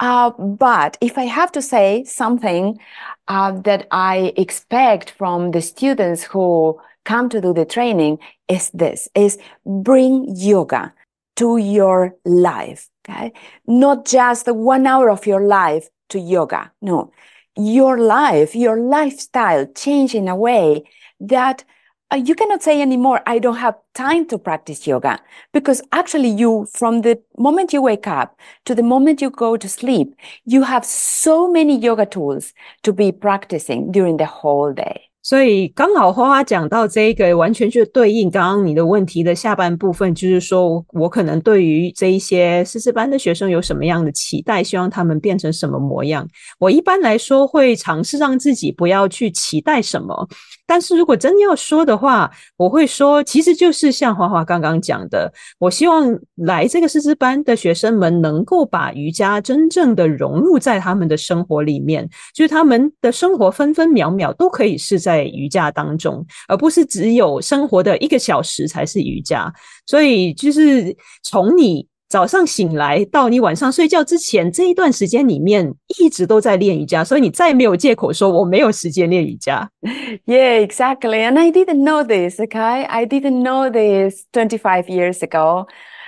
[0.00, 2.78] Uh, but if I have to say something
[3.28, 9.08] uh, that I expect from the students who come to do the training is this,
[9.14, 10.92] is bring yoga
[11.36, 13.32] to your life Okay.
[13.66, 16.72] Not just one hour of your life to yoga.
[16.82, 17.12] No,
[17.56, 20.84] your life, your lifestyle change in a way
[21.20, 21.64] that
[22.15, 25.19] you cannot say anymore, I don't have time to practice yoga
[25.51, 29.67] because actually you, from the moment you wake up to the moment you go to
[29.67, 32.53] sleep, you have so many yoga tools
[32.83, 35.09] to be practicing during the whole day.
[35.23, 46.27] 所以刚好花花讲到这个，完全就对应刚刚你的问题的下半部分，就是说我可能对于这一些师资班的学生有什么样的期待，希望他们变成什么模样。
[46.59, 50.29] 我一般来说会尝试让自己不要去期待什么。
[50.70, 69.52] 但是如果真要说的话，我会说，其实就是像花花刚刚讲的，我希望来这个师资班的学生们能够把瑜伽真正的融入在他们的生活里面，就是他们的生活分分秒秒都可以是在瑜伽当中，而不是只有生活的一个小时才是瑜伽。
[69.86, 71.84] 所以就是从你。
[72.09, 79.69] 早上醒来到你晚上睡觉之前这一段时间里面，一直都在练瑜伽，所以你再没有借口说我没有时间练瑜伽。
[80.25, 81.27] Yeah, exactly.
[81.27, 82.85] And I didn't know this, okay?
[82.85, 85.67] I didn't know this 25 years ago.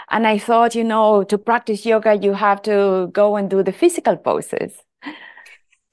[0.10, 3.74] And I thought, you know, to practice yoga, you have to go and do the
[3.74, 4.72] physical poses.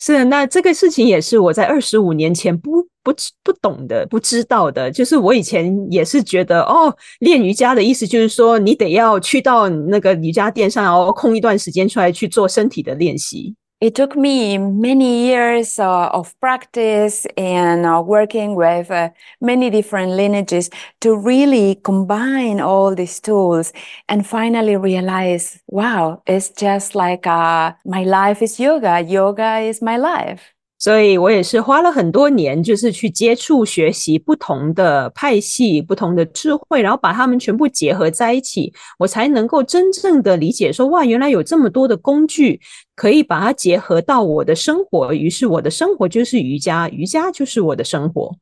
[0.01, 4.89] 是，那这个事情也是我在二十五年前不不不懂的、不知道的。
[4.89, 13.53] 就是我以前也是觉得，哦，练瑜伽的意思就是说，你得要去到那个瑜伽垫上，然后空一段时间出来去做身体的练习。
[13.81, 20.69] It took me many years uh, of practice and uh, working with uh, many different lineages
[20.99, 23.71] to really combine all these tools
[24.09, 28.99] and finally realize, wow, it's just like uh, my life is yoga.
[28.99, 30.53] Yoga is my life.
[30.79, 42.61] 所以我也是花了很多年，就是去接触、学习不同的派系、不同的智慧，然后把它们全部结合在一起，我才能够真正的理解说，哇，原来有这么多的工具
[42.95, 45.13] 可以把它结合到我的生活。
[45.13, 48.37] 于是我的生活就是瑜伽，瑜伽就是我的生活。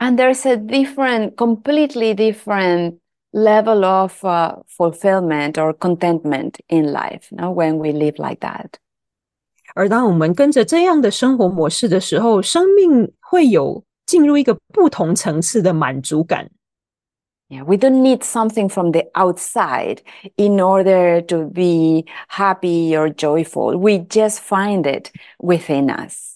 [0.00, 2.98] And there's a different, completely different
[3.30, 8.80] level of uh, fulfillment or contentment in life, you know, when we live like that.
[9.75, 16.49] 而当我们跟着这样的生活模式的时候，生命会有进入一个不同层次的满足感。
[17.49, 19.99] Yeah, we don't need something from the outside
[20.35, 23.77] in order to be happy or joyful.
[23.77, 26.35] We just find it within us.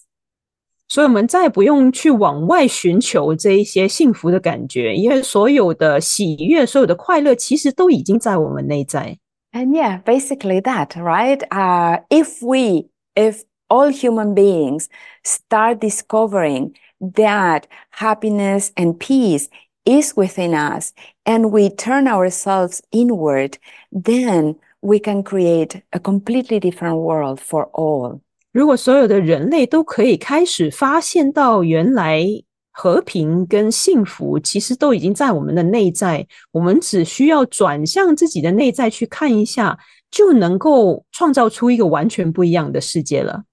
[0.88, 9.18] 所以，我们再也不用去往外寻求这一些幸福的感觉，因为所有的喜悦、所有的快乐，其实都已经在我们内在。
[9.52, 11.40] And yeah, basically that, right?
[11.48, 14.88] Uh, if we, if all human beings
[15.24, 19.48] start discovering that happiness and peace
[19.84, 20.92] is within us
[21.24, 23.58] and we turn ourselves inward,
[23.90, 28.20] then we can create a completely different world for all.
[28.52, 32.26] 如果所有的人类都可以开始发现到原来
[32.70, 39.78] 和平跟幸福其实都已经在我们的内在，我们只需要转向自己的内在去看一下，
[40.10, 43.44] 就能够创造出一个完全不一样的世界了。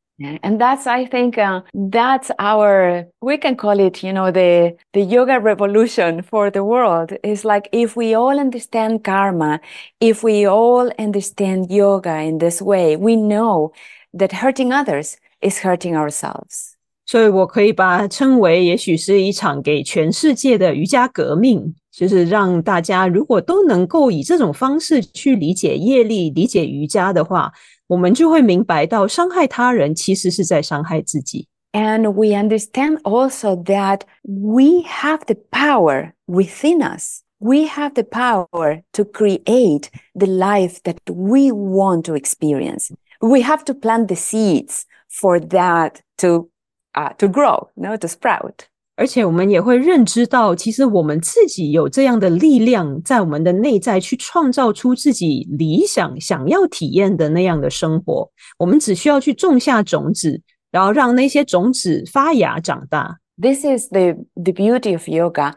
[0.42, 5.00] And that's, I think, uh, that's our, we can call it, you know, the, the
[5.00, 7.14] yoga revolution for the world.
[7.24, 9.62] It's like if we all understand karma,
[10.02, 13.72] if we all understand yoga in this way, we know
[14.14, 16.74] that hurting others is hurting ourselves.
[17.06, 27.52] 所以我可以把它称为，也许是一场给全世界的瑜伽革命， 就是让大家如果都能够以这种方式去理解业力、理解瑜伽的话。
[27.90, 31.48] 我们就会明白到，伤害他人其实是在伤害自己。
[31.72, 37.24] And we understand also that we have the power within us.
[37.40, 42.92] We have the power to create the life that we want to experience.
[43.22, 46.50] We have to plant the seeds for that to,
[46.94, 48.68] uh, to grow, you know, to sprout.
[48.96, 58.30] 而且我们也会认知到，其实我们自己有这样的力量，在我们的内在去创造出自己理想、想要体验的那样的生活。
[58.58, 63.20] 我们只需要去种下种子，然后让那些种子发芽长大。
[63.42, 65.54] This is the the beauty of yoga,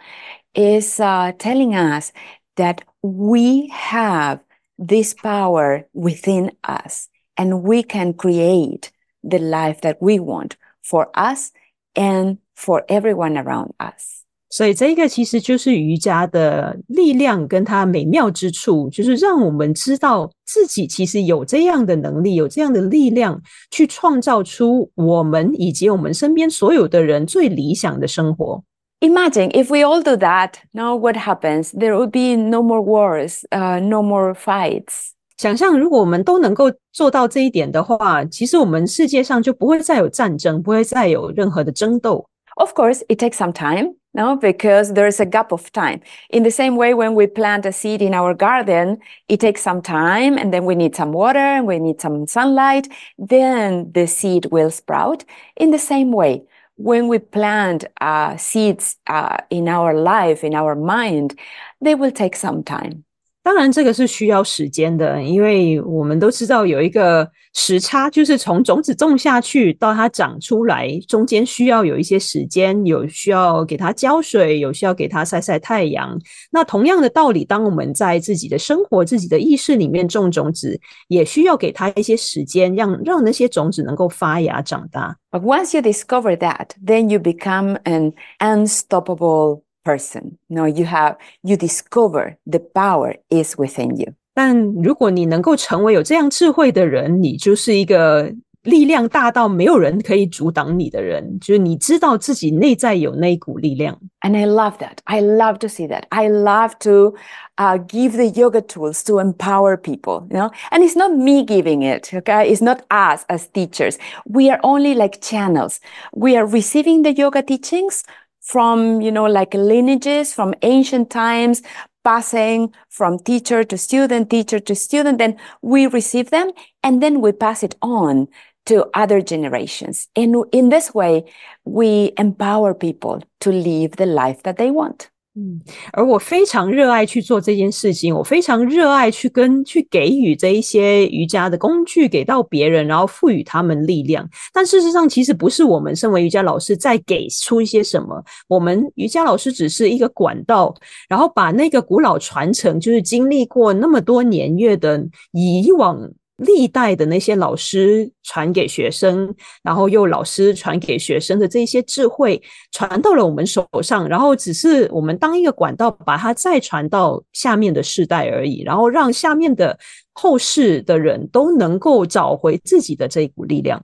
[0.54, 2.12] is uh, telling us
[2.54, 4.38] that we have
[4.78, 8.90] this power within us, and we can create
[9.28, 11.50] the life that we want for us
[11.94, 28.62] and For everyone around us，所以这个其实就是瑜伽的力量跟它美妙之处，就是让我们知道自己其实有这样的能力，有这样的力量去创造出我们以及我们身边所有的人最理想的生活。
[29.00, 31.72] Imagine if we all do that, now what happens?
[31.72, 35.10] There would be no more wars, uh, no more fights.
[35.38, 42.24] 想象如果我们都能够做到这一点的话，其实我们世界上就不会再有战争，不会再有任何的争斗。
[42.57, 46.01] Of course, it takes some time, no, because there's a gap of time.
[46.31, 48.97] In the same way, when we plant a seed in our garden,
[49.29, 52.87] it takes some time and then we need some water and we need some sunlight.
[53.19, 55.23] Then the seed will sprout.
[55.55, 56.43] In the same way,
[56.77, 61.37] when we plant uh, seeds uh, in our life, in our mind,
[61.79, 63.03] they will take some time.
[63.47, 76.19] 当然，这个是需要时间的，因为我们都知道有一个时差，就是从种子种下去到它长出来，中间需要有一些时间，有需要给它浇水，有需要给它晒晒太阳。
[76.51, 80.77] 那同样的道理，当我们在自己的生活、自己的意识里面种种子，
[81.07, 85.15] 也需要给它一些时间，让让那些种子能够发芽长大。
[85.31, 90.38] But once you discover that, then you become an unstoppable person.
[90.48, 94.14] No, you have, you discover the power is within you.
[94.34, 101.38] 但如果你能够成为有这样智慧的人，你就是一个力量大到没有人可以阻挡你的人。
[101.40, 103.98] 就是你知道自己内在有那一股力量。
[104.20, 104.98] And I love that.
[105.04, 106.04] I love to see that.
[106.10, 107.14] I love to
[107.58, 110.26] uh, give the yoga tools to empower people.
[110.30, 112.14] You know, and it's not me giving it.
[112.14, 113.98] Okay, it's not us as teachers.
[114.24, 115.80] We are only like channels.
[116.14, 118.04] We are receiving the yoga teachings
[118.47, 121.61] from, you know, like lineages from ancient times,
[122.05, 125.17] passing from teacher to student, teacher to student.
[125.17, 128.29] Then we receive them and then we pass it on
[128.67, 130.07] to other generations.
[130.15, 131.25] And in this way,
[131.65, 135.09] we empower people to live the life that they want.
[135.39, 135.61] 嗯，
[135.93, 144.27] 而我非常热爱去做这件事情，我非常热爱去跟去给予这一些瑜伽的工具给到别人，然后赋予他们力量。
[144.51, 150.73] 但事实上，其实不是我们身为瑜伽老师在给出一些什么，我们瑜伽老师只是一个管道，
[151.07, 156.09] 然后把那个古老传承，就是经历过那么多年月的以往。
[156.37, 159.33] 历代的那些老师传给学生，
[159.63, 169.77] 然后又老师传给学生的这些智慧传到了我们手上，然后只是我们当一个管道，把它再传到下面的世代而已，然后让下面的
[170.13, 173.83] 后世的人都能够找回自己的这一股力量。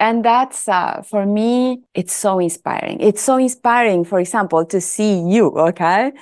[0.00, 3.00] And that's uh, for me, it's so inspiring.
[3.00, 6.12] It's so inspiring, for example, to see you, okay?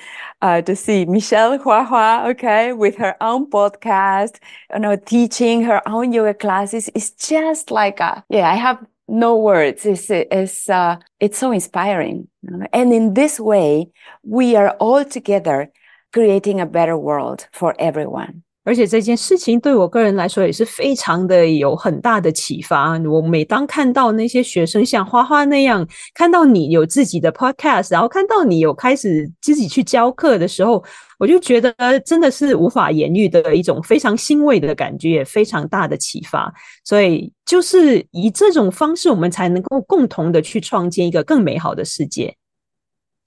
[0.41, 4.39] Uh, to see Michelle Hua Hua, okay, with her own podcast,
[4.73, 6.89] you know, teaching her own yoga classes.
[6.95, 9.85] It's just like, a, yeah, I have no words.
[9.85, 12.29] It's, it's, uh, it's so inspiring.
[12.73, 13.91] And in this way,
[14.23, 15.71] we are all together
[16.15, 18.43] creating a better world for everyone.
[18.67, 22.99] 而且这件事情对我个人来说也是非常的有很大的启发。
[22.99, 30.83] 我每当看到那些学生像花花那样，看到你有自己的 podcast，然后看到你有开始自己去教课的时候，
[31.17, 31.73] 我就觉得
[32.05, 36.53] 真的是无法言喻的一种非常欣慰的感觉，也非常大的启发。
[36.85, 42.37] 所以就是以这种方式，我们才能够共同的去创建一个更美好的世界。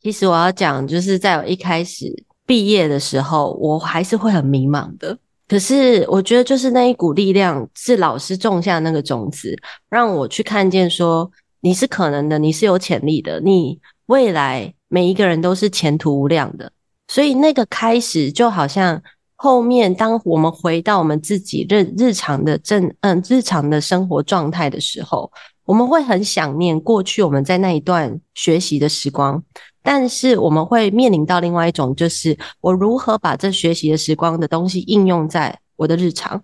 [0.01, 5.17] 其实我要讲，就是在我一开始毕业的时候，我还是会很迷茫的。
[5.49, 9.57] 可是，我觉得就是那一股力量，是老师种下那个种子，
[9.89, 11.29] 让我去看见说
[11.61, 16.71] 你是可能的，你是有潜力的，你未来每一个人都是前途无量的。
[17.07, 19.01] 所以那个开始就好像
[19.35, 25.31] 后面，当我们回到我们自己日日常的正嗯日常的生活状态的时候，
[25.65, 29.43] 我们会很想念过去我们在那一段学习的时光。
[29.81, 36.41] 但是我们会面临到另外一种，就是我如何把这学习的时光的东西应用在我的日常，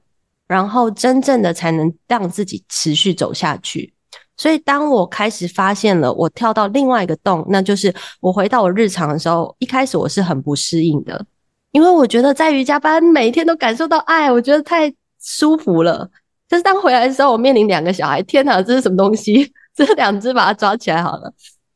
[0.48, 3.94] 然后真正的才能让自己持续走下去。
[4.38, 11.26] 所以当我开始发现了，我跳到另外一个洞，那就是我回到我日常的时候，一开始我是很不适应的，
[11.72, 16.10] 因为我觉得在瑜伽班每天都感受到爱，我觉得太舒服了。
[16.48, 19.52] 但是当回来的时候，我面临两个小孩，天哪，这是什么东西？
[19.74, 21.34] 这两只把它抓起来好了。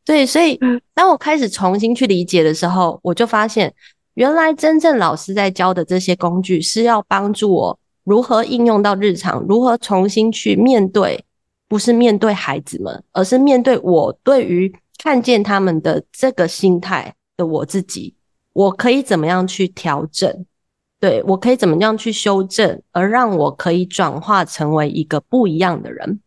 [0.10, 0.60] 对，所以
[0.95, 3.72] 当我开始重新去理解的时候，我就发现，
[4.16, 11.24] 原来真正老师在教的这些工具是要帮助我如何应用到日常，如何重新去面对，
[11.68, 18.16] 不是面对孩子们，而是面对我对于看见他们的这个心态的我自己，
[18.53, 20.43] 我可以怎么样去调整？
[20.99, 26.20] 对，我可以怎么样去修正，而让我可以转化成为一个不一样的人，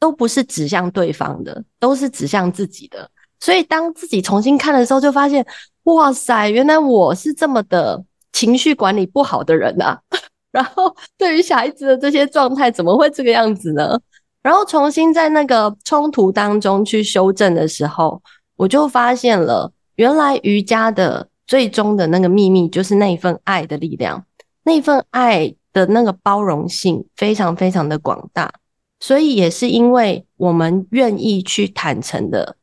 [0.00, 3.08] 都不是指向对方的，都是指向自己的。
[3.40, 5.46] 所以，当自己重新看的时候，就发现，
[5.84, 10.00] 哇塞，原来我是这么的情绪管理不好的人啊！
[10.50, 13.98] 然后，对于小孩子的这些状态，怎么会这个样子呢？
[14.42, 18.20] 然后，重新在那个冲突当中去修正的时候，
[18.56, 24.24] 我就发现了，原来瑜伽的最终的那个秘密，就是那一份爱的力量，
[24.64, 28.52] 那份爱的那个包容性，非常非常的广大。
[29.00, 32.56] 所以，也是因为我们愿意去坦诚的。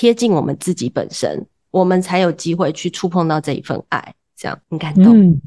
[0.00, 5.14] 贴近我们自己本身，我们才有机会去触碰到这一份爱，这样很感动。
[5.14, 5.38] 嗯，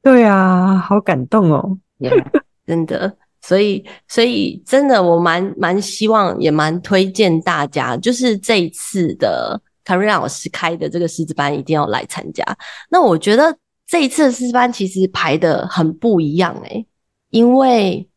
[0.00, 2.24] 对啊，好感动哦，yeah,
[2.64, 3.12] 真的。
[3.40, 12.44] 所以，所以真的，我蛮蛮希望，也蛮推荐大家，就是这一次的 Carina 老师开的这个师资班，一定要来参加。
[12.88, 16.86] 那我觉得这一次的师资班其实排的很不一样诶，
[17.30, 18.08] 因为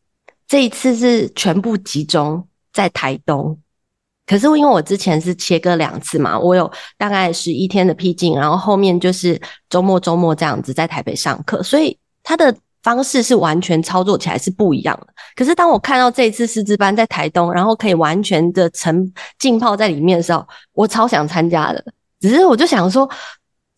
[0.46, 3.58] 这一次是全部集中在台东。
[4.32, 15.08] 可是因为我之前是切割两次嘛，我有大概十一天的僻静，然后后面就是周末周末这样子在台北上课，所以他的方式是完全操作起来是不一样的。
[15.36, 21.84] 可是当我看到这一次师资班在台东，然后可以完全的沉浸泡在里面的时候，我超想参加的。
[22.18, 23.06] 只是我就想说，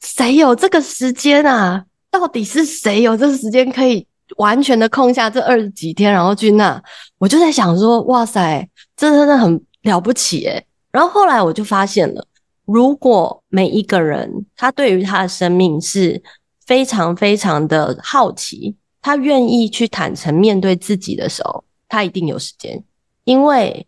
[0.02, 1.84] 谁有这个时间啊？
[2.12, 6.80] 到底是谁有这个时间可以完全的空下这二十几天，然后去那？
[7.18, 9.60] 我就在想说，哇塞，这真的很。
[9.84, 12.26] 了不起诶，然后后来我就发现了，
[12.64, 16.22] 如果每一个人他对于他的生命是
[16.66, 22.82] 非常非常的好奇，他愿意去坦诚面对自己的时候，他一定有时间。
[23.24, 23.86] 因为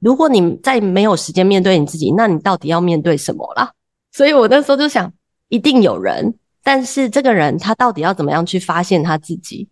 [0.00, 3.72] 如果你再没有时间面对你自己，那你到底要面对什么啦？
[4.12, 5.12] 所以我那时候就想，
[5.48, 6.34] 一定有人，
[6.64, 9.68] 但是这个人他到底要怎么样去发现他自己？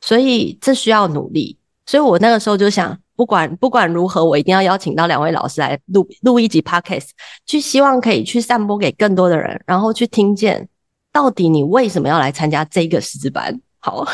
[0.00, 1.56] 所以这需要努力。
[1.86, 2.98] 所以我那个时候就想。
[3.21, 7.09] 不管不管如何，我一定要邀请到两位老师来录录一集 podcast，
[7.45, 10.67] 去希望可以去散播给更多的人，然后去听见
[11.11, 13.59] 到底你为什么要来参加这个师资班。
[13.79, 14.05] 好，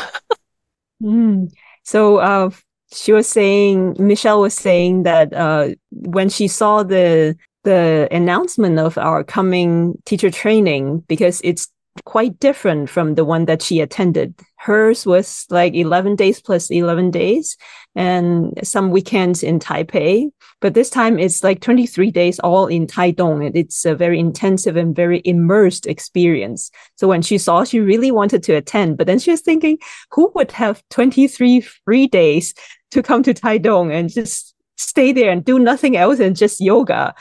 [1.04, 1.48] 嗯，
[1.84, 2.50] so uh
[2.90, 7.34] she was saying Michelle was saying that uh when she saw the
[7.64, 11.66] the announcement of our coming teacher training because it's
[12.05, 14.33] quite different from the one that she attended.
[14.57, 17.57] Hers was like 11 days plus 11 days.
[17.95, 20.29] and some weekends in Taipei.
[20.61, 23.45] But this time it's like 23 days all in Taidong.
[23.45, 26.71] And it's a very intensive and very immersed experience.
[26.95, 29.79] So when she saw, she really wanted to attend, but then she was thinking,
[30.11, 32.53] who would have 23 free days
[32.91, 37.13] to come to Taidong and just stay there and do nothing else and just yoga.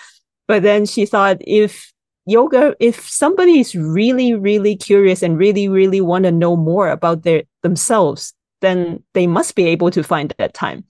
[0.47, 1.93] But then she thought if
[2.29, 7.22] yoga, if somebody is really, really curious and really, really want to know more about
[7.22, 10.85] their themselves, then they must be able to find that time.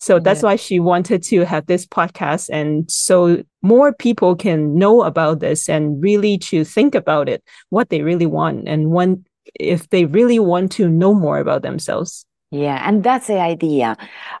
[0.00, 0.50] So that's yeah.
[0.50, 2.50] why she wanted to have this podcast.
[2.52, 7.88] And so more people can know about this and really to think about it, what
[7.88, 9.24] they really want and when,
[9.54, 12.26] if they really want to know more about themselves.
[12.52, 13.96] Yeah, and that's the idea.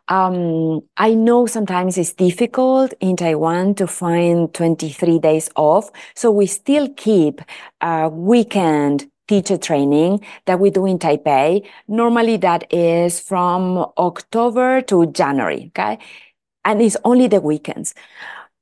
[0.08, 5.90] Um, I know sometimes it's difficult in Taiwan to find 23 days off.
[6.14, 7.40] So we still keep
[7.80, 11.66] a weekend teacher training that we do in Taipei.
[11.88, 15.72] Normally that is from October to January.
[15.74, 15.98] Okay.
[16.66, 17.94] And it's only the weekends.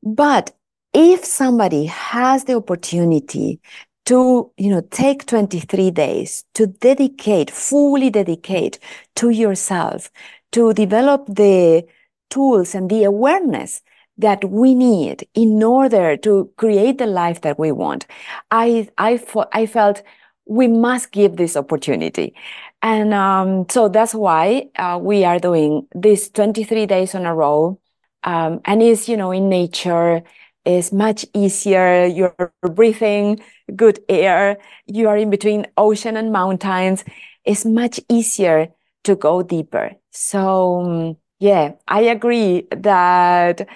[0.04, 0.52] But
[0.94, 3.60] if somebody has the opportunity
[4.06, 8.78] to, you know, take 23 days to dedicate, fully dedicate
[9.16, 10.10] to yourself,
[10.52, 11.84] to develop the
[12.30, 13.82] tools and the awareness
[14.18, 18.06] that we need in order to create the life that we want.
[18.50, 19.22] I, I,
[19.52, 20.02] I felt
[20.46, 22.34] we must give this opportunity.
[22.82, 27.78] And um, so that's why uh, we are doing this 23 days on a row.
[28.24, 30.22] Um, and it's, you know, in nature,
[30.64, 32.04] is much easier.
[32.06, 33.40] You're breathing
[33.76, 34.58] good air.
[34.86, 37.04] You are in between ocean and mountains.
[37.44, 38.68] It's much easier
[39.04, 39.92] to go deeper.
[40.10, 43.66] So, um, yeah, I agree that,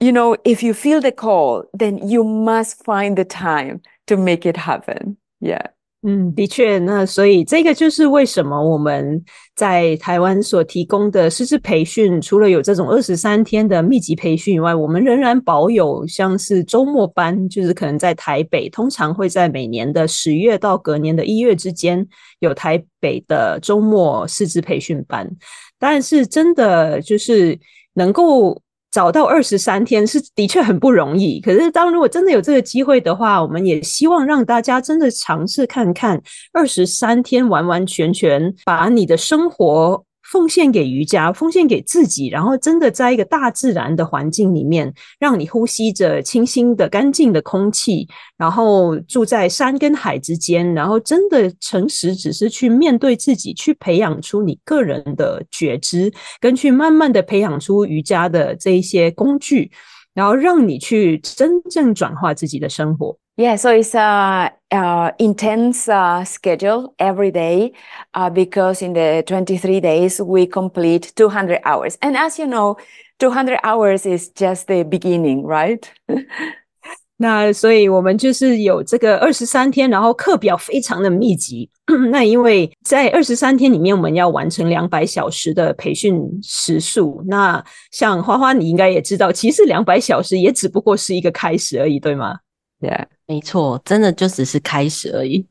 [0.00, 4.46] you know, if you feel the call, then you must find the time to make
[4.46, 5.18] it happen.
[5.40, 5.66] Yeah.
[6.02, 9.22] 嗯，的确，那所以这个就是为什么我们
[9.54, 22.06] 在台湾所提供的师资培训，除了有这种二十三天的密集培训以外，我们仍然保有像是周末班，就是可能在台北，通常会在每年的十月到隔年的一月之间
[22.38, 25.30] 有台北的周末师资培训班，
[25.78, 27.58] 但是真的就是
[27.92, 28.62] 能够。
[28.90, 36.20] 找到二十三天是的确很不容易，可是当如果真的有这个机会的话，我们也希望让大家真的尝试看看
[36.52, 40.04] 二十三天完完全全把你的生活。
[40.30, 48.06] 奉献给瑜伽，奉献给自己，然后真的在一个大自然的环境里面，让你呼吸着清新的、干净的空气，
[48.38, 59.72] 然后住在山跟海之间，然后真的诚实，只是去面对自己，去培养出你个人的觉知，跟去慢慢的培养出瑜伽的这一些工具，
[60.14, 63.18] 然后让你去真正转化自己的生活。
[63.39, 67.73] Yeah, so it's a, a intense uh, schedule every day
[68.13, 71.97] uh, because in the 23 days we complete 200 hours.
[72.01, 72.77] And as you know,
[73.19, 75.83] 200 hours is just the beginning, right?
[77.17, 81.69] 那所以我们就是有这个二十三天，然后课表非常的密集。
[82.11, 87.21] 那因为在二十三天里面，我们要完成两百小时的培训时数。
[87.27, 92.37] 那像花花，你应该也知道，其实两百小时也只不过是一个开始而已，对吗？
[92.81, 92.91] 对，
[93.30, 95.46] 没错，真的就只是开始而已。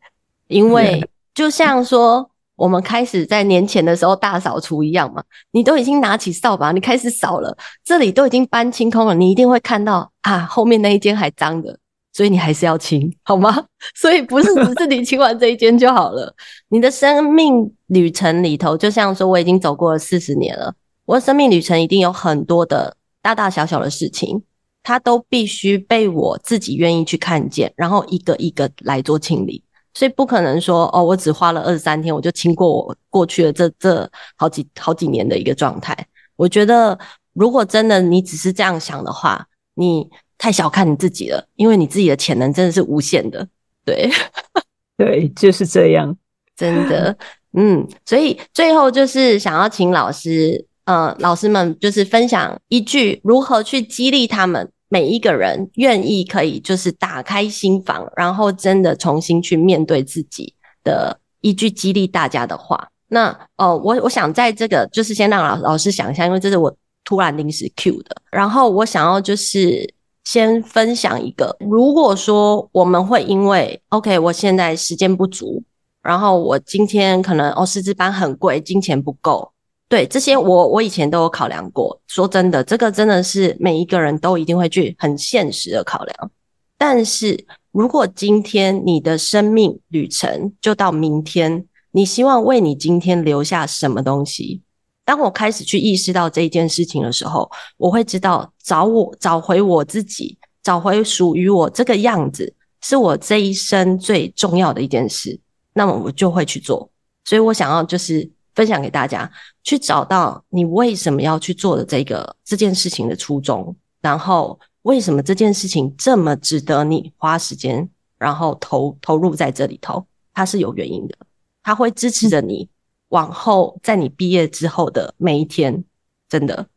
[0.48, 1.02] 因为
[1.34, 11.80] 就像说，我们开始在年前的时候大扫除一样嘛，你都已经拿起扫把，你开始扫了，这里都已经搬清空了，你一定会看到啊，后面那一间还脏的，
[12.12, 13.64] 所以你还是要清，好吗？
[13.96, 16.36] 所以不是只是你清完这一间就好了。
[16.68, 20.74] 你的生命旅程里头，就像说，我已经走过了四十年了，
[21.06, 24.44] 我的生命旅程一定有很多的大大小小的事情。
[24.82, 29.64] 它都必须被我自己愿意去看见，然后一个一个来做清理，
[29.94, 35.96] 所以不可能说哦，我只花了二十三天，我就清过我过去的这这好几好几年的一个状态。
[36.36, 36.98] 我觉得，
[37.34, 43.48] 如果真的你只是这样想的话，你太小看你自己了，因为你自己的潜能真的是无限的。
[43.86, 44.10] 对，
[44.98, 46.18] 对，就是这样，
[46.56, 47.16] 真的，
[47.54, 50.66] 嗯，所以最后就是想要请老师。
[50.90, 60.52] 呃，老师们就是分享一句如何去激励他们每一个人愿意可以就是打开心房，然后真的重新去面对自己
[60.84, 62.90] 的一句激励大家的话。
[63.10, 68.16] 那哦、呃，我我想在这个就是先让老老师想一下，因为这是我突然临时 cue 的。
[68.32, 75.62] 然后我想要就是先分享一个，如果说我们会因为 OK，我现在时间不足，
[76.02, 79.52] 然后我今天可能哦师资班很贵，金钱不够。
[79.90, 82.00] 对，这些我我以前都有考量过。
[82.06, 86.32] 说真的，这个真的是每一个人都一定会去很现实的考量。
[86.78, 94.62] 但是如果今天你的生命旅程就到明天，你希望为你今天留下什么东西？
[95.04, 105.40] 当我开始去意识到这一件事情的时候，我会知道找我找回我自己，找回属于我这个样子，是我这一生最重要的一件事。
[105.74, 106.88] 那么我就会去做。
[107.26, 108.30] 所以我想要就是。
[108.60, 109.32] 分享给大家，
[109.64, 121.16] 去找到你为什么要去做的这个这件事情的初衷，然后为什么这件事情这么值得你花时间，然后投投入在这里头，它是有原因的，
[121.64, 122.68] 它会支持着你
[123.08, 125.86] 往后在你毕业之后的每一天，
[126.28, 126.68] 真的。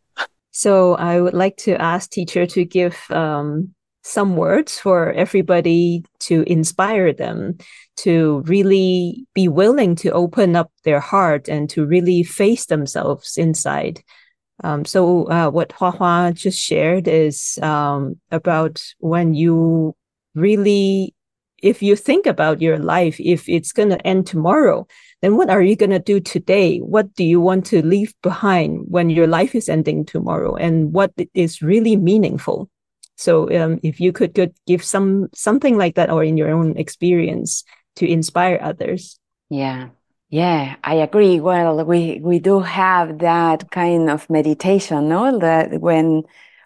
[0.52, 3.70] So I would like to ask teacher to give um
[4.02, 7.56] some words for everybody to inspire them
[7.96, 14.02] to really be willing to open up their heart and to really face themselves inside.
[14.64, 19.94] Um, so uh, what Hua Hua just shared is um, about when you
[20.34, 21.14] really,
[21.62, 24.86] if you think about your life, if it's going to end tomorrow,
[25.20, 26.78] then what are you going to do today?
[26.78, 30.56] What do you want to leave behind when your life is ending tomorrow?
[30.56, 32.68] And what is really meaningful?
[33.21, 36.77] So um, if you could, could give some something like that or in your own
[36.77, 37.63] experience
[37.95, 39.19] to inspire others.
[39.49, 39.89] Yeah.
[40.29, 41.39] Yeah, I agree.
[41.39, 45.39] Well, we, we do have that kind of meditation, no?
[45.39, 46.23] That when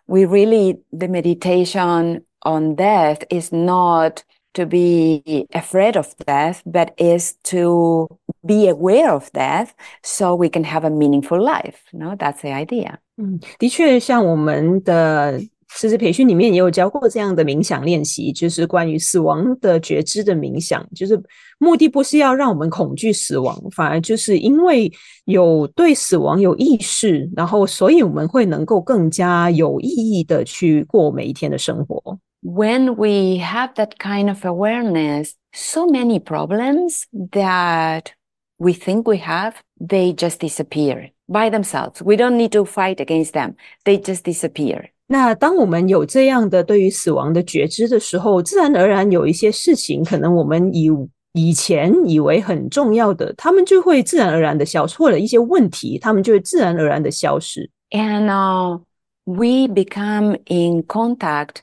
[0.07, 4.23] we really, the meditation on death is not
[4.55, 8.07] to be afraid of death, but is to
[8.43, 11.83] be aware of death so we can have a meaningful life.
[11.93, 12.97] No, that's the idea.
[13.17, 20.86] 嗯，的确，像我们的 师资培训里面也有教过这样的冥想练习，就是关于死亡的觉知的冥想。
[20.94, 21.20] 就是
[21.58, 24.90] 目的不是要让我们恐惧死亡，反而就是因为
[25.24, 32.18] 有对死亡有意识，然后所以我们会能够更加有意义的去过每一天的生活。
[32.42, 37.02] When we have that kind of awareness, so many problems
[37.32, 38.12] that
[38.58, 42.02] we think we have, they just disappear by themselves.
[42.02, 43.56] We don't need to fight against them.
[43.84, 44.90] They just disappear.
[45.07, 50.89] 那当我们有这样的对于死亡的觉知的时候，自然而然有一些事情，可能我们以
[51.33, 57.69] 以前以为很重要的，他们就会自然而然的消失，或者一些问题，他们就会自然而然的消失。
[57.91, 58.79] And uh,
[59.25, 61.57] we become in contact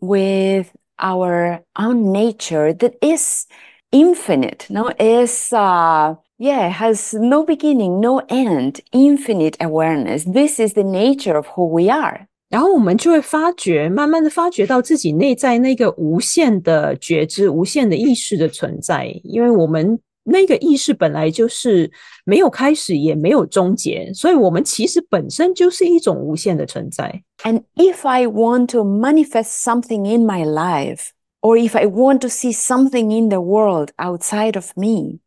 [0.00, 3.46] with our own nature that is
[3.90, 10.24] infinite, no, is uh, yeah, has no beginning, no end, infinite awareness.
[10.24, 12.28] This is the nature of who we are.
[12.48, 21.90] 然后我们就会发觉，慢慢的发觉到自己内在那个无限的觉知、无限的意识的存在，因为我们那个意识本来就是
[22.24, 27.22] 没有开始，也没有终结，所以我们其实本身就是一种无限的存在。
[27.42, 31.08] And if I want to manifest something in my life,
[31.40, 35.20] or if I want to see something in the world outside of me,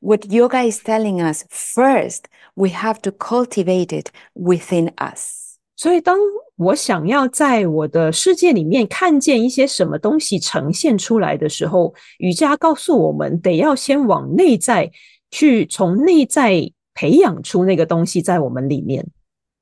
[0.00, 2.24] what yoga is telling us, first,
[2.56, 5.43] we have to cultivate it within us.
[5.76, 6.18] 所以，当
[6.56, 14.90] 我想要在我的世界里面看见一些什么东西呈现出来的时候，瑜伽告诉我们，得要先往内在
[15.30, 19.06] 去，从内在培养出那个东西在我们里面。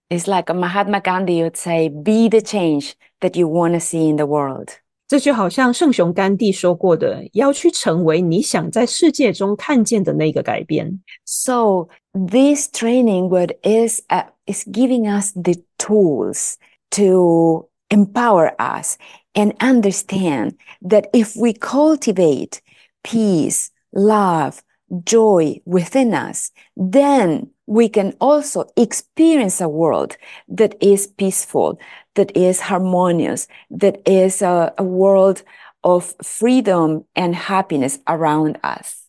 [0.08, 4.16] It's like Mahatma Gandhi would say, "Be the change that you want to see in
[4.16, 4.70] the world."
[5.06, 11.00] 这就好像圣雄甘地说过的，要去成为你想在世界中看见的那个改变。
[11.24, 16.57] So this training word is uh, is giving us the tools
[16.91, 18.97] to empower us
[19.35, 22.61] and understand that if we cultivate
[23.03, 24.63] peace, love,
[25.03, 30.17] joy within us, then we can also experience a world
[30.47, 31.79] that is peaceful,
[32.15, 35.43] that is harmonious, that is a, a world
[35.83, 39.02] of freedom and happiness around us.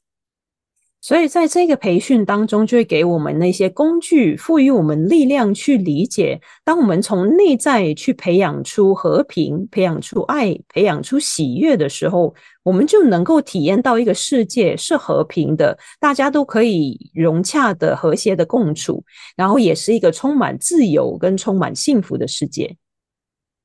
[1.05, 6.41] 所以在这个培训当中，就会给我们那些工具，赋予我们力量去理解。
[6.65, 19.05] 当我们从内在去培养出和平、培养出爱、培养出喜悦的时候，我们就能够体验到一个世界是和平的，大家都可以融洽的、和谐的共处，
[19.37, 22.79] 然后也是一个充满自由跟充满幸福的世界。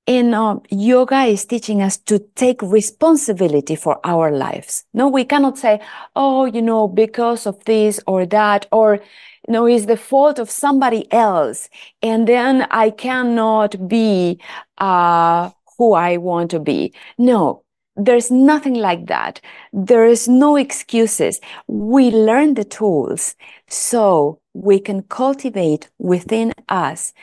[0.08, 4.84] And uh, yoga is teaching us to take responsibility for our lives.
[4.94, 5.82] No, we cannot say,
[6.16, 8.96] oh, you know, because of this or that, or,
[9.48, 11.70] you know, it's the fault of somebody else.
[12.02, 14.40] And then I cannot be
[14.80, 16.94] uh, who I want to be.
[17.20, 17.64] No,
[17.96, 19.42] there's nothing like that.
[19.74, 21.40] There is no excuses.
[21.68, 23.36] We learn the tools
[23.68, 27.14] so we can cultivate within us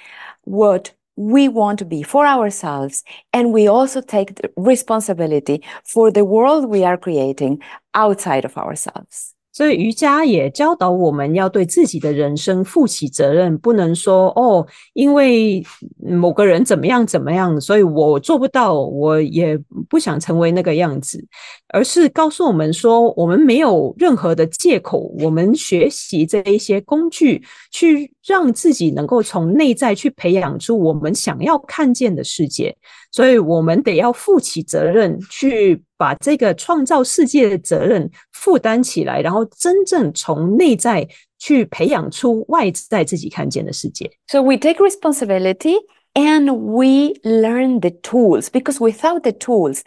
[0.44, 3.02] what we want to be for ourselves.
[3.32, 7.62] And we also take responsibility for the world we are creating
[7.94, 9.35] outside of ourselves.
[9.56, 15.64] 所以瑜伽也教导我们要对自己的人生负起责任，不能说哦，因为
[15.96, 21.26] 某个人怎么样怎么样，所以我做不到，我也不想成为那个样子，
[21.68, 32.76] 而是告诉我们说，我们没有任何的借口，我们学习这一些工具，去让自己能够从内在去培养出我们想要看见的世界。
[33.12, 41.06] 所以我们得要负起责任，去把这个创造世界的责任负担起来，然后真正从内在
[41.38, 44.10] 去培养出外在自己看见的世界。
[44.28, 45.76] So we take responsibility
[46.14, 49.80] and we learn the tools because without the tools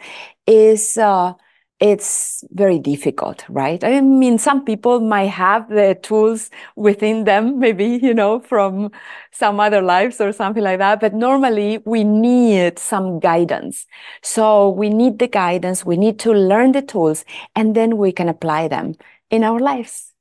[0.46, 1.34] is uh
[1.80, 3.82] it's very difficult, right?
[3.82, 8.90] I mean, some people might have the tools within them, maybe, you know, from
[9.32, 11.00] some other lives or something like that.
[11.00, 13.86] But normally we need some guidance.
[14.22, 15.84] So we need the guidance.
[15.84, 17.24] We need to learn the tools
[17.56, 18.96] and then we can apply them
[19.30, 20.12] in our lives.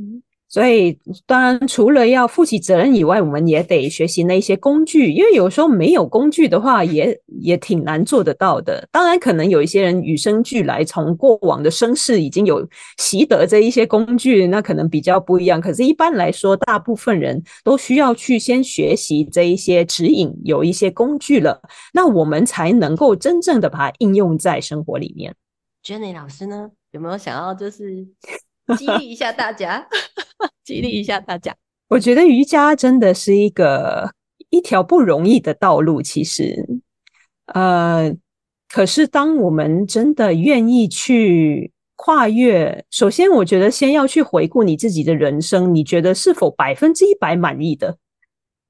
[0.00, 0.18] Mm-hmm.
[0.52, 8.86] 所以，当然，除了要负起责任以外，我们也得学习那些工具，因为有时候没有工具的话也，也挺难做得到的。
[8.92, 15.58] 当然，可能有一些人与生俱来，从过往的生世已经有习得这一些工具，那可能比较不一样。
[15.58, 21.62] 可是，一般来说，大部分人都需要去先学习这一些指引，有一些工具了，
[21.94, 25.34] 那我们才能够真正的把它应用在生活里面。
[25.82, 28.06] Jenny 老师呢，有没有想要就是？
[28.78, 29.86] 激励一下大家，
[30.64, 31.54] 激励一下大家。
[31.88, 34.12] 我觉得瑜伽真的是一个
[34.50, 36.00] 一条不容易的道路。
[36.00, 36.80] 其实，
[37.46, 38.14] 呃，
[38.68, 47.98] 可是当我们真的愿意去跨越，首先，我觉得先要去回顾你自己的人生，你觉得是否百分之一百满意的？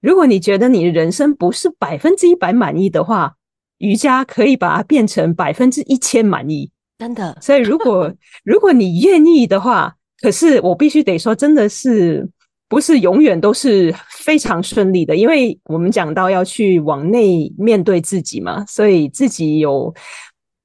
[0.01, 3.37] 如果你觉得你的人生不是百分之一百满意的话，
[3.79, 6.73] 瑜伽可以把它变成百分之一千满意。
[7.03, 8.13] 真的， 所以如果
[8.45, 12.29] 如果你愿意的话，可是我必须得说，真的是
[12.69, 19.93] 不是永远都是非常顺利的，因为我们讲到要去往内面对自己嘛，所以自己有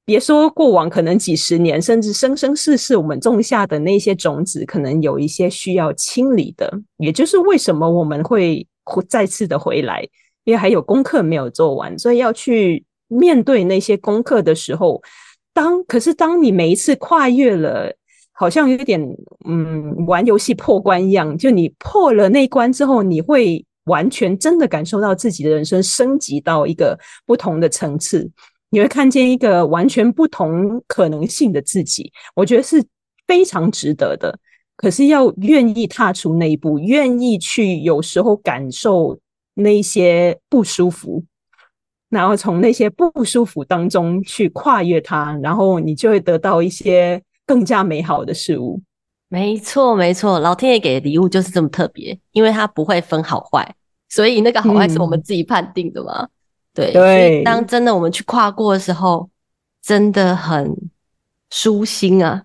[0.04, 8.64] 别说过往可能几十年，甚至生生世世我们种下的那些种子，可能有一些需要清理的，也就是为什么我们会
[9.08, 10.06] 再次的回来，
[10.44, 15.02] 因为还有功课没有做完，所以要去面对那些功课的时候。
[15.58, 17.92] 当可是当你每一次跨越了，
[18.30, 19.00] 好像有点
[19.44, 26.96] 嗯玩游戏破关一样，就你破了那关之后，你会完全真的感受到自己的人生升级到一个
[27.26, 28.30] 不同的层次，
[28.70, 32.80] 你会看见一个完全不同可能性的自己，我觉得是
[33.26, 34.38] 非常值得的。
[34.76, 39.18] 可是要愿意踏出那一步，愿意去有时候感受
[39.54, 41.24] 那些不舒服。
[42.10, 48.80] 然后从那些不舒服当中去跨越它，然后你就会得到一些更加美好的事物。
[49.28, 53.74] 没错，没错，老天爷给的礼物就是这么特别，因为它不会分好坏，
[54.08, 56.22] 所以那个好坏是我们自己判定的嘛。
[56.22, 56.30] 嗯、
[56.72, 59.28] 对，对，所以当真的我们去跨过的时候，
[59.82, 60.74] 真的很
[61.50, 62.42] 舒心啊，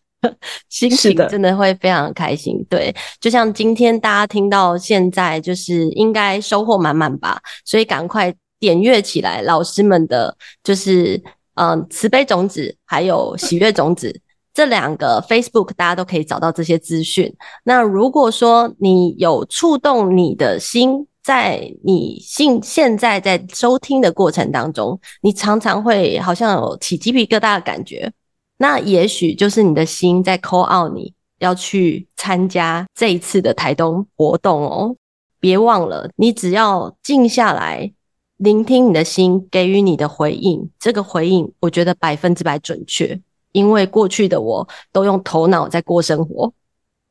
[0.70, 2.64] 心情真的会非常开心。
[2.70, 8.34] 对，就像今天大家听到现在，就是应该收获满满吧，所以赶快。
[8.58, 11.16] 点阅起来，老师们的就是
[11.54, 14.20] 嗯、呃，慈悲种子还有喜悦种子
[14.54, 17.32] 这两个 Facebook，大家都可以找到这些资讯。
[17.64, 28.10] 那如果说你有触动你的心，在你现现在在收听的过程当中，你常常会好像有起鸡皮疙瘩的感觉，
[28.56, 34.96] 那也许就是你的心在 call out 你要去参加这一次的台东活动哦。
[35.38, 37.92] 别忘了，你只要静下来。
[38.38, 43.20] 聆听你的心给予你的回应，这个回应我觉得百分之百准确，
[43.52, 46.52] 因为过去的我都用头脑在过生活，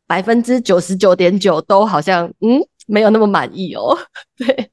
[0.08, 3.98] 百分之九十九点九都好像嗯没有那么满意哦。
[4.40, 4.72] 对，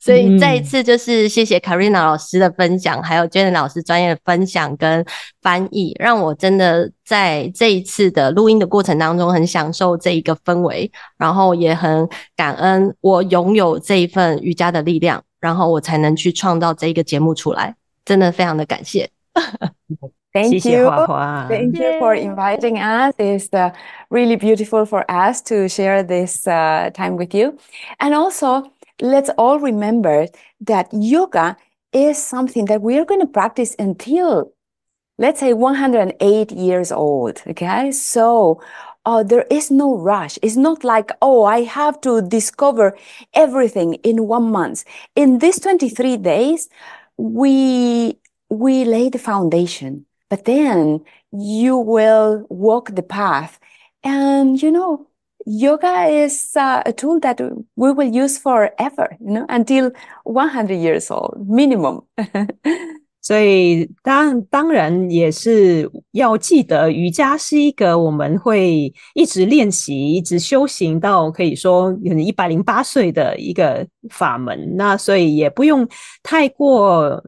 [0.00, 5.04] 所以再一次就是谢谢 Karina 老师的分享，还有 Janet 老师专业的分享跟
[5.42, 15.22] 翻译，让我真的在这一次的录音的过程当中很享受这一个氛围，然后也很感恩我拥有这一份瑜伽的力量。
[15.43, 19.09] 然后我才能去创造这一个节目出来，真的非常的感谢。
[20.31, 20.89] Thank you,
[21.47, 23.15] thank you for inviting us.
[23.17, 23.71] It's uh,
[24.09, 27.57] really beautiful for us to share this uh, time with you.
[27.97, 30.27] And also, let's all remember
[30.65, 31.57] that yoga
[31.91, 34.51] is something that we are going to practice until,
[35.17, 37.41] let's say, 108 years old.
[37.47, 38.59] Okay, so.
[39.04, 40.38] uh, there is no rush.
[40.42, 42.96] It's not like, oh, I have to discover
[43.34, 44.84] everything in one month.
[45.14, 46.68] In these 23 days,
[47.16, 53.58] we, we lay the foundation, but then you will walk the path
[54.04, 55.06] And you know,
[55.46, 57.40] yoga is uh, a tool that
[57.76, 59.92] we will use forever, you know, until
[60.24, 62.02] 100 years old minimum.
[63.24, 74.76] 所以当当然也是要记得，瑜伽是一个我们会一直练习、一直修行到可以说可能一百零八岁的一个法门。
[74.76, 75.88] 那所以也不用
[76.22, 77.24] 太过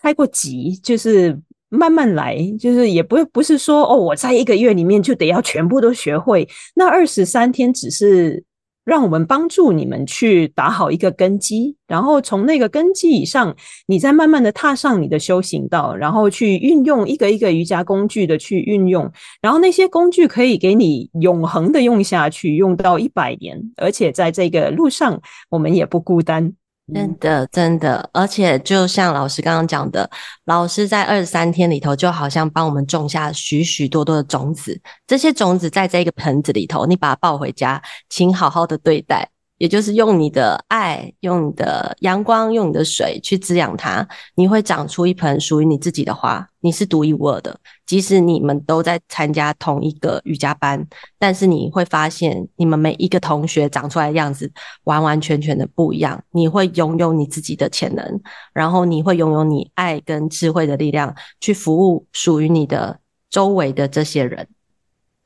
[0.00, 1.38] 太过急，就是
[1.68, 6.48] 慢慢来，就是也不不是说哦，我在一个月里面就得要全部都学会。
[6.74, 8.42] 那二十三天只是。
[8.84, 13.54] 让我们帮助你们去打好一个根基，然后从那个根基以上，
[13.86, 19.10] 你再慢慢的踏上你的修行道，然后去运用一个一个瑜伽工具的去运用，
[19.40, 26.52] 然后那些工具可以给你永恒的用下去，用到一百年，而且在这个路上，我们也不孤单。
[26.92, 30.08] 真的，真的，而且就像老师刚刚讲的，
[30.44, 34.78] 老师在二十三天里头，就好像帮我们种下许许多多的种子。
[35.06, 39.30] 这些种子在这个盆子里头，你把它抱回家，请好好的对待。
[39.58, 46.46] 也就是用你的爱，用你的阳光，用你的水去滋养它，你会长出一盆属于你自己的花。
[46.60, 50.84] 你是独一无二的，即使你们都在参加同一个瑜伽班，
[51.18, 54.50] 但是你会发现，你们每一个同学长出来的样子
[54.84, 56.22] 完完全全的不一样。
[56.32, 58.20] 你会拥有你自己的潜能，
[58.52, 62.98] 然后你会拥有你爱跟智慧的力量，去服务属于你的
[63.30, 64.48] 周围的这些人。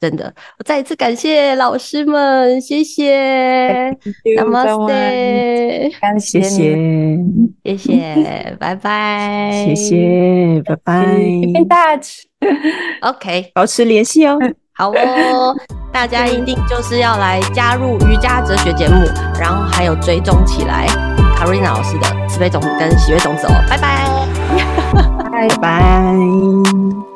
[0.01, 3.91] 真的，我再一次感谢老师们，谢谢
[4.39, 14.39] ，Namaste，感谢你，谢谢，拜拜，谢谢，拜拜，Keep in touch，OK， 保持联系哦，
[14.73, 15.57] 好哦，
[15.93, 19.05] 大家一定就是要来加入瑜伽哲学节目，
[19.41, 20.87] 然后还有追踪起来
[21.37, 24.07] Karina 老师的慈悲种子跟喜悦种子哦，拜拜，
[25.33, 27.08] 拜拜。